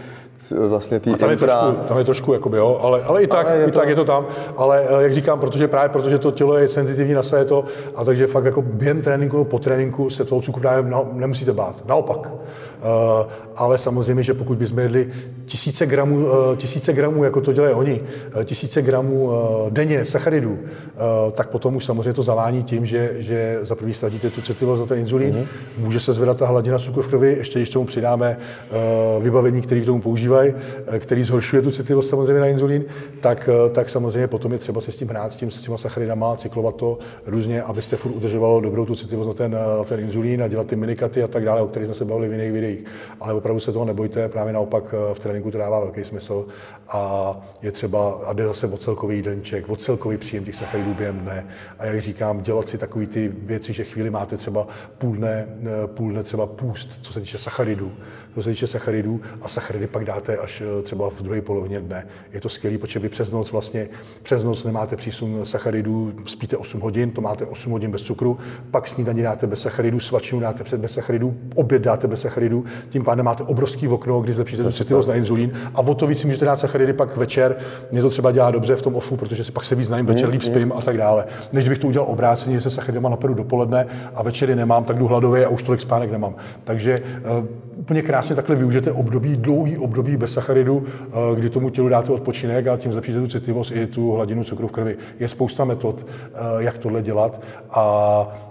vlastně 0.68 1.00
tý 1.00 1.14
tam, 1.14 1.30
je 1.30 1.36
trošku, 1.36 1.88
tam 1.88 1.98
je 1.98 2.04
trošku, 2.04 2.32
jakoby, 2.32 2.56
jo, 2.56 2.78
ale, 2.82 3.02
ale 3.02 3.22
i 3.22 3.26
tak, 3.26 3.46
ale 3.46 3.56
je, 3.56 3.66
i 3.66 3.70
to... 3.70 3.78
tak 3.78 3.88
je 3.88 3.94
to 3.94 4.04
tam. 4.04 4.26
Ale 4.56 4.86
eh, 4.88 5.02
jak 5.02 5.14
říkám, 5.14 5.40
protože 5.40 5.68
právě 5.68 5.88
protože 5.88 6.18
to 6.18 6.30
tělo 6.30 6.58
je 6.58 6.68
senzitivní 6.68 7.14
na 7.14 7.22
to, 7.48 7.64
a 7.96 8.04
takže 8.04 8.26
fakt 8.26 8.44
jako 8.44 8.62
během 8.62 9.02
tréninku, 9.02 9.44
po 9.44 9.58
tréninku 9.58 10.10
se 10.10 10.24
toho 10.24 10.40
cukru 10.40 10.60
právě 10.60 10.94
nemusíte 11.12 11.52
bát. 11.52 11.86
Naopak. 11.86 12.30
Eh, 12.82 13.26
ale 13.56 13.78
samozřejmě, 13.78 14.22
že 14.22 14.34
pokud 14.34 14.58
bychom 14.58 14.78
jedli 14.78 15.08
tisíce 15.46 15.86
gramů, 15.86 16.26
eh, 16.52 16.56
tisíce 16.56 16.92
gramů, 16.92 17.24
jako 17.24 17.40
to 17.40 17.52
dělají 17.52 17.74
oni, 17.74 18.00
eh, 18.40 18.44
tisíce 18.44 18.82
gramů 18.82 19.30
denně 19.70 20.04
sacharidů, 20.04 20.58
tak 21.32 21.48
potom 21.48 21.76
už 21.76 21.84
samozřejmě 21.84 22.12
to 22.12 22.22
zavání 22.22 22.62
tím, 22.62 22.86
že, 22.86 23.14
že 23.18 23.58
za 23.62 23.74
prvý 23.74 23.94
ztratíte 23.94 24.30
tu 24.30 24.42
citlivost 24.42 24.80
za 24.80 24.86
ten 24.86 24.98
inzulín, 24.98 25.34
mm-hmm. 25.34 25.46
může 25.78 26.00
se 26.00 26.12
zvedat 26.12 26.36
ta 26.36 26.46
hladina 26.46 26.78
cukru 26.78 27.02
v 27.02 27.08
krvi, 27.08 27.34
ještě 27.38 27.58
když 27.58 27.70
tomu 27.70 27.84
přidáme 27.84 28.36
vybavení, 29.20 29.62
který 29.62 29.80
k 29.82 29.86
tomu 29.86 30.00
používají, 30.00 30.54
který 30.98 31.22
zhoršuje 31.22 31.62
tu 31.62 31.70
citlivost 31.70 32.10
samozřejmě 32.10 32.40
na 32.40 32.46
inzulín, 32.46 32.84
tak, 33.20 33.48
tak 33.72 33.88
samozřejmě 33.88 34.26
potom 34.26 34.52
je 34.52 34.58
třeba 34.58 34.80
se 34.80 34.92
s 34.92 34.96
tím 34.96 35.08
hrát, 35.08 35.32
s, 35.32 35.36
tím, 35.36 35.50
s 35.50 35.58
těma 35.58 35.78
sacharidama, 35.78 36.36
cyklovat 36.36 36.76
to 36.76 36.98
různě, 37.26 37.62
abyste 37.62 37.96
furt 37.96 38.12
udržovalo 38.12 38.60
dobrou 38.60 38.86
tu 38.86 38.94
citlivost 38.94 39.28
na 39.28 39.34
ten, 39.34 39.52
na 39.78 39.84
ten 39.84 40.00
inzulín 40.00 40.42
a 40.42 40.48
dělat 40.48 40.66
ty 40.66 40.76
minikaty 40.76 41.22
a 41.22 41.28
tak 41.28 41.44
dále, 41.44 41.62
o 41.62 41.66
kterých 41.66 41.86
jsme 41.86 41.94
se 41.94 42.04
bavili 42.04 42.28
v 42.28 42.32
jiných 42.32 42.52
videích. 42.52 42.67
Ale 43.20 43.34
opravdu 43.34 43.60
se 43.60 43.72
toho 43.72 43.84
nebojte, 43.84 44.28
právě 44.28 44.52
naopak 44.52 44.84
eh, 44.94 45.14
v 45.14 45.18
tréninku 45.18 45.50
to 45.50 45.58
dává 45.58 45.80
velký 45.80 46.04
smysl 46.04 46.46
a 46.88 47.36
je 47.62 47.72
třeba, 47.72 48.20
a 48.26 48.32
jde 48.32 48.46
zase 48.46 48.66
o 48.66 48.76
celkový 48.76 49.16
jídelníček, 49.16 49.68
o 49.68 49.76
celkový 49.76 50.16
příjem 50.16 50.44
těch 50.44 50.54
sacharidů 50.54 50.94
během 50.94 51.18
dne. 51.18 51.46
A 51.78 51.86
jak 51.86 52.00
říkám, 52.00 52.42
dělat 52.42 52.68
si 52.68 52.78
takové 52.78 53.06
ty 53.06 53.32
věci, 53.42 53.72
že 53.72 53.84
chvíli 53.84 54.10
máte 54.10 54.36
třeba 54.36 54.66
půl 54.98 55.16
dne, 55.16 55.46
eh, 55.62 55.86
půl 55.86 56.12
dne 56.12 56.22
třeba 56.22 56.46
půst, 56.46 56.98
co 57.02 57.12
se 57.12 57.20
týče 57.20 57.38
sacharidů, 57.38 57.92
co 58.34 58.42
se 58.42 58.50
týče 58.50 58.66
sacharidů 58.66 59.20
a 59.42 59.48
sacharidy 59.48 59.86
pak 59.86 60.04
dáte 60.04 60.36
až 60.36 60.60
eh, 60.60 60.82
třeba 60.82 61.10
v 61.10 61.22
druhé 61.22 61.40
polovině 61.40 61.80
dne. 61.80 62.06
Je 62.32 62.40
to 62.40 62.48
skvělé, 62.48 62.78
protože 62.78 62.98
vy 62.98 63.08
přes 63.08 63.30
noc 63.30 63.52
vlastně, 63.52 63.88
přes 64.22 64.44
noc 64.44 64.64
nemáte 64.64 64.96
přísun 64.96 65.40
sacharidů, 65.46 66.12
spíte 66.24 66.56
8 66.56 66.80
hodin, 66.80 67.10
to 67.10 67.20
máte 67.20 67.46
8 67.46 67.72
hodin 67.72 67.90
bez 67.90 68.02
cukru, 68.02 68.38
pak 68.70 68.88
snídaní 68.88 69.22
dáte 69.22 69.46
bez 69.46 69.62
sacharidů, 69.62 70.00
svačinu 70.00 70.40
dáte 70.40 70.64
před 70.64 70.80
bez 70.80 70.92
sacharidů, 70.92 71.36
oběd 71.54 71.82
dáte 71.82 72.06
bez 72.06 72.20
sacharidů, 72.20 72.64
tím 72.90 73.04
pádem 73.04 73.24
máte 73.24 73.42
obrovský 73.42 73.88
okno, 73.88 74.20
kdy 74.20 74.32
zlepšíte 74.32 74.72
citlivost 74.72 75.08
na 75.08 75.14
inzulín 75.14 75.52
a 75.74 75.80
o 75.80 75.94
to 75.94 76.06
víc 76.06 76.24
můžete 76.24 76.44
dát 76.44 76.60
sacharidy 76.78 76.92
pak 76.92 77.16
večer. 77.16 77.56
Mě 77.90 78.02
to 78.02 78.10
třeba 78.10 78.32
dělá 78.32 78.50
dobře 78.50 78.76
v 78.76 78.82
tom 78.82 78.94
ofu, 78.94 79.16
protože 79.16 79.44
si 79.44 79.52
pak 79.52 79.64
se 79.64 79.74
víc 79.74 79.88
najím 79.88 80.06
večer, 80.06 80.28
líp 80.28 80.42
spím 80.42 80.72
a 80.76 80.80
tak 80.80 80.96
dále. 80.96 81.24
Než 81.52 81.68
bych 81.68 81.78
to 81.78 81.86
udělal 81.86 82.08
obráceně, 82.08 82.54
že 82.54 82.60
se 82.60 82.70
sacharidama 82.70 83.08
naperu 83.08 83.34
dopoledne 83.34 83.86
a 84.14 84.22
večery 84.22 84.56
nemám, 84.56 84.84
tak 84.84 84.98
jdu 84.98 85.06
hladově 85.06 85.46
a 85.46 85.48
už 85.48 85.62
tolik 85.62 85.80
spánek 85.80 86.10
nemám. 86.10 86.34
Takže 86.64 87.02
uh, 87.38 87.46
úplně 87.76 88.02
krásně 88.02 88.36
takhle 88.36 88.56
využijete 88.56 88.92
období, 88.92 89.36
dlouhý 89.36 89.78
období 89.78 90.16
bez 90.16 90.32
sacharidu, 90.32 90.76
uh, 90.76 91.38
kdy 91.38 91.50
tomu 91.50 91.70
tělu 91.70 91.88
dáte 91.88 92.12
odpočinek 92.12 92.66
a 92.66 92.76
tím 92.76 92.92
zlepšíte 92.92 93.20
tu 93.20 93.26
citlivost 93.26 93.72
i 93.72 93.86
tu 93.86 94.12
hladinu 94.12 94.44
cukru 94.44 94.68
v 94.68 94.72
krvi. 94.72 94.96
Je 95.18 95.28
spousta 95.28 95.64
metod, 95.64 96.06
uh, 96.06 96.62
jak 96.62 96.78
tohle 96.78 97.02
dělat 97.02 97.40
a 97.70 97.84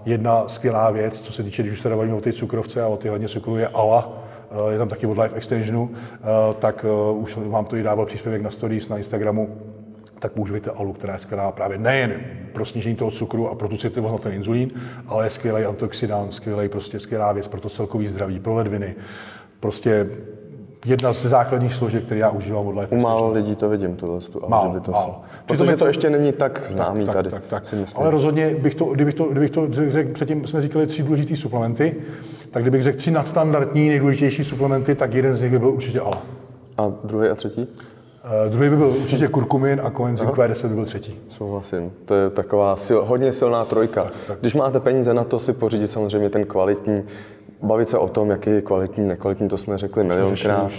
jedna 0.04 0.44
skvělá 0.46 0.90
věc, 0.90 1.20
co 1.20 1.32
se 1.32 1.42
týče, 1.42 1.62
když 1.62 1.72
už 1.72 1.80
teda 1.80 1.96
bavíme 1.96 2.14
o 2.14 2.20
té 2.20 2.32
cukrovce 2.32 2.82
a 2.82 2.86
o 2.86 2.96
té 2.96 3.08
hladně 3.08 3.28
cukru, 3.28 3.56
je 3.56 3.68
ALA, 3.68 4.08
Eh, 4.08 4.27
je 4.70 4.78
tam 4.78 4.88
taky 4.88 5.06
od 5.06 5.18
Life 5.18 5.36
Extensionu, 5.36 5.90
eh, 5.94 6.18
tak 6.58 6.84
eh, 6.88 7.12
už 7.12 7.36
vám 7.36 7.64
to 7.64 7.76
i 7.76 7.82
dával 7.82 8.06
příspěvek 8.06 8.42
na 8.42 8.50
stories 8.50 8.88
na 8.88 8.96
Instagramu, 8.96 9.56
tak 10.18 10.32
použijte 10.32 10.70
alu, 10.70 10.92
která 10.92 11.12
je 11.12 11.18
skvělá 11.18 11.52
právě 11.52 11.78
nejen 11.78 12.20
pro 12.52 12.66
snížení 12.66 12.96
toho 12.96 13.10
cukru 13.10 13.48
a 13.48 13.54
pro 13.54 13.68
tu 13.68 13.76
citlivost 13.76 14.12
na 14.12 14.18
ten 14.18 14.32
inzulín, 14.32 14.70
ale 15.06 15.26
je 15.26 15.30
skvělý 15.30 15.64
antioxidant, 15.64 16.34
skvělý, 16.34 16.68
prostě 16.68 17.00
skvělá 17.00 17.32
věc 17.32 17.48
pro 17.48 17.60
to 17.60 17.68
celkový 17.68 18.08
zdraví, 18.08 18.40
pro 18.40 18.54
ledviny. 18.54 18.94
Prostě 19.60 20.06
jedna 20.86 21.12
z 21.12 21.26
základních 21.26 21.74
složek, 21.74 22.04
které 22.04 22.20
já 22.20 22.30
užívám 22.30 22.66
od 22.66 22.80
Life 22.80 22.96
U 22.96 23.00
málo 23.00 23.32
lidí 23.32 23.56
to 23.56 23.68
vidím, 23.68 23.96
tohle 23.96 24.20
tu 24.20 24.42
málo, 24.48 24.80
to 24.80 24.92
málo. 24.92 25.22
Protože 25.46 25.72
to, 25.72 25.78
to 25.78 25.86
ještě 25.86 26.10
není 26.10 26.32
tak 26.32 26.62
známý 26.66 27.04
tak, 27.04 27.14
tady, 27.14 27.30
tak, 27.30 27.46
tak, 27.46 27.66
si 27.66 27.76
myslím. 27.76 28.02
Ale 28.02 28.10
rozhodně, 28.10 28.54
bych 28.54 28.74
to, 28.74 28.84
kdybych 28.84 29.14
to, 29.14 29.24
kdybych 29.24 29.50
to 29.50 29.66
řekl, 29.70 30.12
předtím 30.12 30.46
jsme 30.46 30.62
říkali 30.62 30.86
tři 30.86 31.02
důležité 31.02 31.36
suplementy, 31.36 31.96
tak 32.50 32.62
kdybych 32.62 32.82
řekl 32.82 32.98
tři 32.98 33.10
nadstandardní 33.10 33.88
nejdůležitější 33.88 34.44
suplementy, 34.44 34.94
tak 34.94 35.14
jeden 35.14 35.34
z 35.34 35.42
nich 35.42 35.50
by 35.50 35.58
byl 35.58 35.68
určitě 35.68 36.00
ALA. 36.00 36.22
A 36.78 36.92
druhý 37.04 37.28
a 37.28 37.34
třetí? 37.34 37.60
Uh, 37.62 38.52
druhý 38.52 38.70
by 38.70 38.76
byl 38.76 38.86
určitě 38.86 39.28
kurkumin 39.28 39.80
a 39.84 39.90
coenzym 39.90 40.28
Q10 40.28 40.68
by 40.68 40.74
byl 40.74 40.84
třetí. 40.84 41.14
Souhlasím. 41.28 41.92
To 42.04 42.14
je 42.14 42.30
taková 42.30 42.76
sil, 42.86 43.00
hodně 43.04 43.32
silná 43.32 43.64
trojka. 43.64 44.02
Tak, 44.02 44.12
tak. 44.26 44.38
Když 44.40 44.54
máte 44.54 44.80
peníze 44.80 45.14
na 45.14 45.24
to 45.24 45.38
si 45.38 45.52
pořídit 45.52 45.86
samozřejmě 45.90 46.30
ten 46.30 46.44
kvalitní, 46.44 47.02
bavit 47.62 47.88
se 47.88 47.98
o 47.98 48.08
tom, 48.08 48.30
jaký 48.30 48.50
je 48.50 48.62
kvalitní, 48.62 49.08
nekvalitní, 49.08 49.48
to 49.48 49.58
jsme 49.58 49.78
řekli 49.78 50.04
milionkrát 50.04 50.72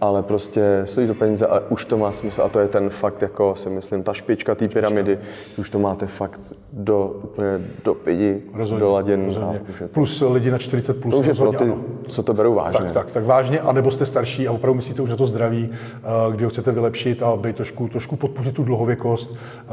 ale 0.00 0.22
prostě 0.22 0.82
stojí 0.84 1.06
to 1.06 1.14
peníze 1.14 1.46
a 1.46 1.62
už 1.68 1.84
to 1.84 1.98
má 1.98 2.12
smysl 2.12 2.42
a 2.42 2.48
to 2.48 2.60
je 2.60 2.68
ten 2.68 2.90
fakt, 2.90 3.22
jako 3.22 3.54
si 3.56 3.70
myslím, 3.70 4.02
ta 4.02 4.12
špička 4.12 4.54
té 4.54 4.68
pyramidy, 4.68 5.18
už 5.58 5.70
to 5.70 5.78
máte 5.78 6.06
fakt 6.06 6.40
do, 6.72 7.04
úplně 7.22 7.60
do 7.84 7.94
pidi, 7.94 8.42
rozhodně, 8.54 8.80
do 8.80 8.90
ladin. 8.90 9.24
Rozhodně. 9.24 9.58
A 9.58 9.70
už 9.70 9.80
je 9.80 9.88
to, 9.88 9.94
plus 9.94 10.22
lidi 10.30 10.50
na 10.50 10.58
40 10.58 11.00
plus. 11.00 11.14
To 11.14 11.20
už 11.20 11.26
je 11.26 11.34
pro 11.34 11.52
ty, 11.52 11.64
ano. 11.64 11.78
co 12.08 12.22
to 12.22 12.34
berou 12.34 12.54
vážně. 12.54 12.84
Tak, 12.84 12.92
tak, 12.92 13.10
tak 13.10 13.24
vážně, 13.24 13.60
anebo 13.60 13.90
jste 13.90 14.06
starší 14.06 14.48
a 14.48 14.52
opravdu 14.52 14.74
myslíte 14.74 15.02
už 15.02 15.10
na 15.10 15.16
to 15.16 15.26
zdraví, 15.26 15.70
eh, 15.72 16.32
kdy 16.32 16.44
ho 16.44 16.50
chcete 16.50 16.72
vylepšit 16.72 17.22
a 17.22 17.36
být 17.36 17.56
trošku, 17.56 17.88
trošku 17.88 18.16
podpořit 18.16 18.54
tu 18.54 18.64
dlouhověkost. 18.64 19.34
Eh, 19.34 19.72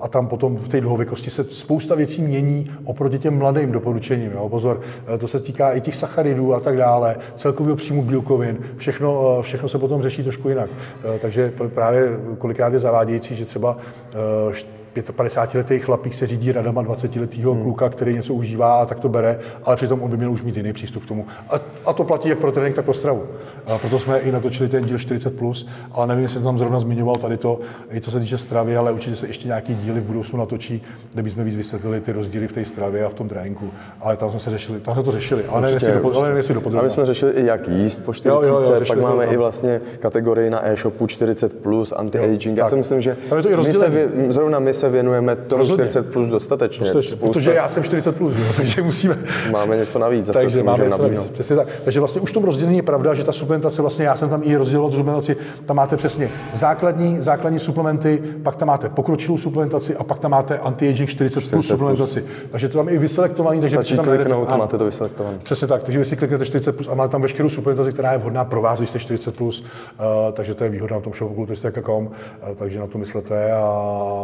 a 0.00 0.08
tam 0.08 0.26
potom 0.26 0.56
v 0.56 0.68
té 0.68 0.80
dlouhověkosti 0.80 1.30
se 1.30 1.44
spousta 1.44 1.94
věcí 1.94 2.22
mění 2.22 2.70
oproti 2.84 3.18
těm 3.18 3.38
mladým 3.38 3.72
doporučením. 3.72 4.32
Jo. 4.32 4.48
Pozor, 4.48 4.80
eh, 5.14 5.18
to 5.18 5.28
se 5.28 5.40
týká 5.40 5.72
i 5.72 5.80
těch 5.80 5.96
sacharidů 5.96 6.54
a 6.54 6.60
tak 6.60 6.76
dále, 6.76 7.16
celkového 7.36 7.76
příjmu 7.76 8.02
bílkovin, 8.02 8.58
všechno 8.76 9.23
všechno 9.42 9.68
se 9.68 9.78
potom 9.78 10.02
řeší 10.02 10.22
trošku 10.22 10.48
jinak. 10.48 10.70
Eh, 10.70 11.18
takže 11.18 11.52
právě 11.74 12.08
kolikrát 12.38 12.72
je 12.72 12.78
zavádějící, 12.78 13.36
že 13.36 13.44
třeba 13.44 13.76
eh, 14.12 14.54
55-letý 15.02 15.78
chlapík 15.78 16.14
se 16.14 16.26
řídí 16.26 16.52
radama 16.52 16.82
20-letého 16.82 17.52
hmm. 17.52 17.62
kluka, 17.62 17.88
který 17.88 18.14
něco 18.14 18.34
užívá 18.34 18.74
a 18.74 18.86
tak 18.86 19.00
to 19.00 19.08
bere, 19.08 19.38
ale 19.64 19.76
přitom 19.76 20.02
on 20.02 20.10
by 20.10 20.16
měl 20.16 20.32
už 20.32 20.42
mít 20.42 20.56
jiný 20.56 20.72
přístup 20.72 21.04
k 21.04 21.08
tomu. 21.08 21.26
A, 21.50 21.54
a 21.86 21.92
to 21.92 22.04
platí 22.04 22.28
jak 22.28 22.38
pro 22.38 22.52
trénink, 22.52 22.76
tak 22.76 22.84
pro 22.84 22.94
stravu. 22.94 23.22
A 23.66 23.78
proto 23.78 23.98
jsme 23.98 24.18
i 24.18 24.32
natočili 24.32 24.68
ten 24.68 24.84
díl 24.84 24.96
40+, 24.96 25.30
plus, 25.30 25.68
ale 25.92 26.06
nevím, 26.06 26.22
jestli 26.22 26.34
jsem 26.34 26.44
tam 26.44 26.58
zrovna 26.58 26.80
zmiňoval 26.80 27.16
tady 27.16 27.36
to, 27.36 27.60
i 27.92 28.00
co 28.00 28.10
se 28.10 28.20
týče 28.20 28.38
stravy, 28.38 28.76
ale 28.76 28.92
určitě 28.92 29.16
se 29.16 29.26
ještě 29.26 29.46
nějaký 29.48 29.74
díly 29.74 30.00
v 30.00 30.04
budoucnu 30.04 30.38
natočí, 30.38 30.82
kde 31.12 31.22
bychom 31.22 31.44
víc 31.44 31.56
vysvětlili 31.56 32.00
ty 32.00 32.12
rozdíly 32.12 32.48
v 32.48 32.52
té 32.52 32.64
stravě 32.64 33.04
a 33.04 33.08
v 33.08 33.14
tom 33.14 33.28
tréninku. 33.28 33.70
Ale 34.00 34.16
tam 34.16 34.30
jsme 34.30 34.40
se 34.40 34.50
řešili, 34.50 34.80
tam 34.80 34.94
jsme 34.94 35.02
to 35.02 35.12
řešili, 35.12 35.44
ale 35.44 35.60
nevím, 35.60 35.74
jestli, 35.74 35.92
do, 35.92 36.16
ale 36.16 36.22
nevím, 36.22 36.36
jestli 36.36 36.54
do 36.54 36.78
A 36.78 36.82
my 36.82 36.90
jsme 36.90 37.06
řešili 37.06 37.32
i 37.32 37.46
jak 37.46 37.68
jíst 37.68 38.04
po 38.04 38.12
40, 38.14 38.34
jo, 38.34 38.42
jo, 38.42 38.74
jo, 38.74 38.80
pak 38.86 39.00
máme 39.00 39.24
i 39.24 39.36
vlastně 39.36 39.80
kategorii 39.98 40.50
na 40.50 40.66
e-shopu 40.68 41.06
40+, 41.06 41.48
plus, 41.62 41.92
anti-aging. 41.92 42.56
Já 42.56 42.68
si 42.68 42.76
myslím, 42.76 43.00
že 43.00 43.16
my 43.56 43.74
se, 43.74 43.92
zrovna 44.28 44.58
my 44.58 44.74
se 44.74 44.83
se 44.84 44.90
věnujeme 44.90 45.36
tomu 45.36 45.58
Rozhodně. 45.58 45.84
40 45.84 46.12
plus 46.12 46.28
dostatečně. 46.28 46.86
Spousta... 46.86 47.16
Protože 47.16 47.54
já 47.54 47.68
jsem 47.68 47.82
40 47.84 48.16
plus, 48.16 48.32
jo, 48.36 48.44
takže 48.56 48.82
musíme... 48.82 49.18
Máme 49.50 49.76
něco 49.76 49.98
navíc, 49.98 50.26
zase 50.26 50.38
takže 50.40 50.62
máme 50.62 50.84
můžeme 50.84 50.90
něco 50.90 51.02
navíc. 51.02 51.32
Přesně 51.32 51.56
tak. 51.56 51.68
Takže 51.84 52.00
vlastně 52.00 52.20
už 52.20 52.30
v 52.30 52.34
tom 52.34 52.44
rozdělení 52.44 52.76
je 52.76 52.82
pravda, 52.82 53.14
že 53.14 53.24
ta 53.24 53.32
suplementace, 53.32 53.82
vlastně 53.82 54.04
já 54.04 54.16
jsem 54.16 54.28
tam 54.28 54.40
i 54.44 54.56
rozděloval 54.56 54.90
tu 54.90 54.96
suplementaci, 54.96 55.36
tam 55.66 55.76
máte 55.76 55.96
přesně 55.96 56.30
základní, 56.54 57.16
základní 57.20 57.58
suplementy, 57.58 58.22
pak 58.42 58.56
tam 58.56 58.68
máte 58.68 58.88
pokročilou 58.88 59.38
suplementaci 59.38 59.96
a 59.96 60.04
pak 60.04 60.18
tam 60.18 60.30
máte 60.30 60.58
anti-aging 60.58 61.08
40, 61.08 61.40
40 61.40 61.56
plus 61.56 61.66
40 61.66 61.76
plus. 61.76 61.98
suplementaci. 61.98 62.24
Takže 62.50 62.68
to 62.68 62.78
tam 62.78 62.88
je 62.88 62.94
i 62.94 62.98
vyselektovaný, 62.98 63.60
takže 63.60 63.76
Stačí 63.76 63.96
tam 63.96 64.04
kliknout 64.04 64.52
a 64.52 64.56
máte 64.56 64.78
to 64.78 64.84
vyselektované. 64.84 65.38
Přesně 65.42 65.66
tak, 65.68 65.82
takže 65.82 65.98
vy 65.98 66.04
si 66.04 66.16
kliknete 66.16 66.44
40 66.44 66.72
plus 66.72 66.88
a 66.88 66.94
máte 66.94 67.12
tam 67.12 67.22
veškerou 67.22 67.48
suplementaci, 67.48 67.92
která 67.92 68.12
je 68.12 68.18
vhodná 68.18 68.44
pro 68.44 68.62
vás, 68.62 68.78
když 68.78 68.88
jste 68.88 68.98
40 68.98 69.36
plus, 69.36 69.60
uh, 69.60 70.32
takže 70.32 70.54
to 70.54 70.64
je 70.64 70.70
výhoda 70.70 70.96
na 70.96 71.02
tom 71.02 71.12
shopu 71.12 71.42
uh, 71.42 72.08
takže 72.56 72.78
na 72.78 72.86
to 72.86 72.98
myslete 72.98 73.52
a 73.52 73.64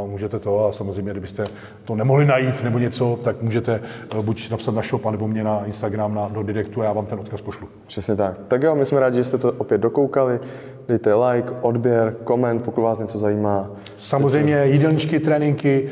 můžete 0.06 0.38
to 0.38 0.49
a 0.58 0.72
samozřejmě, 0.72 1.10
kdybyste 1.10 1.44
to 1.84 1.94
nemohli 1.94 2.24
najít 2.24 2.62
nebo 2.62 2.78
něco, 2.78 3.18
tak 3.24 3.42
můžete 3.42 3.80
uh, 4.16 4.24
buď 4.24 4.50
napsat 4.50 4.74
na 4.74 4.82
shop, 4.82 5.10
nebo 5.10 5.28
mě 5.28 5.44
na 5.44 5.64
Instagram 5.64 6.14
na, 6.14 6.28
do 6.28 6.42
direktu 6.42 6.82
a 6.82 6.84
já 6.84 6.92
vám 6.92 7.06
ten 7.06 7.20
odkaz 7.20 7.40
pošlu. 7.40 7.68
Přesně 7.86 8.16
tak. 8.16 8.34
Tak 8.48 8.62
jo, 8.62 8.74
my 8.74 8.86
jsme 8.86 9.00
rádi, 9.00 9.16
že 9.16 9.24
jste 9.24 9.38
to 9.38 9.52
opět 9.52 9.78
dokoukali. 9.78 10.40
Dejte 10.88 11.14
like, 11.14 11.52
odběr, 11.60 12.14
koment, 12.24 12.62
pokud 12.62 12.82
vás 12.82 12.98
něco 12.98 13.18
zajímá. 13.18 13.70
Samozřejmě 13.98 14.64
jídelníčky, 14.66 15.20
tréninky, 15.20 15.90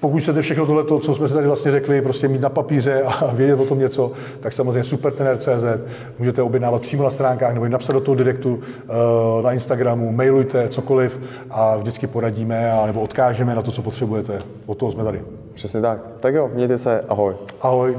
pokud 0.00 0.20
chcete 0.22 0.42
všechno 0.42 0.66
tohle, 0.66 0.84
co 1.00 1.14
jsme 1.14 1.28
si 1.28 1.34
tady 1.34 1.46
vlastně 1.46 1.70
řekli, 1.70 2.02
prostě 2.02 2.28
mít 2.28 2.40
na 2.40 2.48
papíře 2.48 3.02
a 3.02 3.26
vědět 3.34 3.60
o 3.60 3.64
tom 3.64 3.78
něco, 3.78 4.12
tak 4.40 4.52
samozřejmě 4.52 4.84
supertener.cz 4.84 5.80
můžete 6.18 6.42
objednávat 6.42 6.82
přímo 6.82 7.02
na 7.02 7.10
stránkách 7.10 7.54
nebo 7.54 7.68
napsat 7.68 7.92
do 7.92 8.00
toho 8.00 8.14
direktu 8.14 8.60
eh, 8.62 9.42
na 9.42 9.52
Instagramu, 9.52 10.12
mailujte 10.12 10.68
cokoliv 10.68 11.20
a 11.50 11.76
vždycky 11.76 12.06
poradíme 12.06 12.72
a 12.72 12.86
nebo 12.86 13.00
odkážeme 13.00 13.54
na 13.54 13.62
to, 13.62 13.72
co 13.72 13.82
potřebujete. 13.82 14.38
O 14.66 14.74
toho 14.74 14.92
jsme 14.92 15.04
tady. 15.04 15.22
Přesně 15.54 15.80
tak. 15.80 16.00
Tak 16.20 16.34
jo, 16.34 16.50
mějte 16.54 16.78
se, 16.78 17.00
ahoj. 17.08 17.34
Ahoj. 17.60 17.96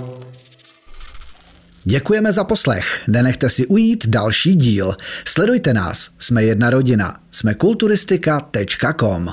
Děkujeme 1.83 2.31
za 2.31 2.43
poslech. 2.43 2.85
Nenechte 3.07 3.49
si 3.49 3.67
ujít 3.67 4.07
další 4.07 4.55
díl. 4.55 4.95
Sledujte 5.25 5.73
nás. 5.73 6.09
Jsme 6.19 6.43
jedna 6.43 6.69
rodina. 6.69 7.19
Jsme 7.31 7.53
kulturistika.com. 7.53 9.27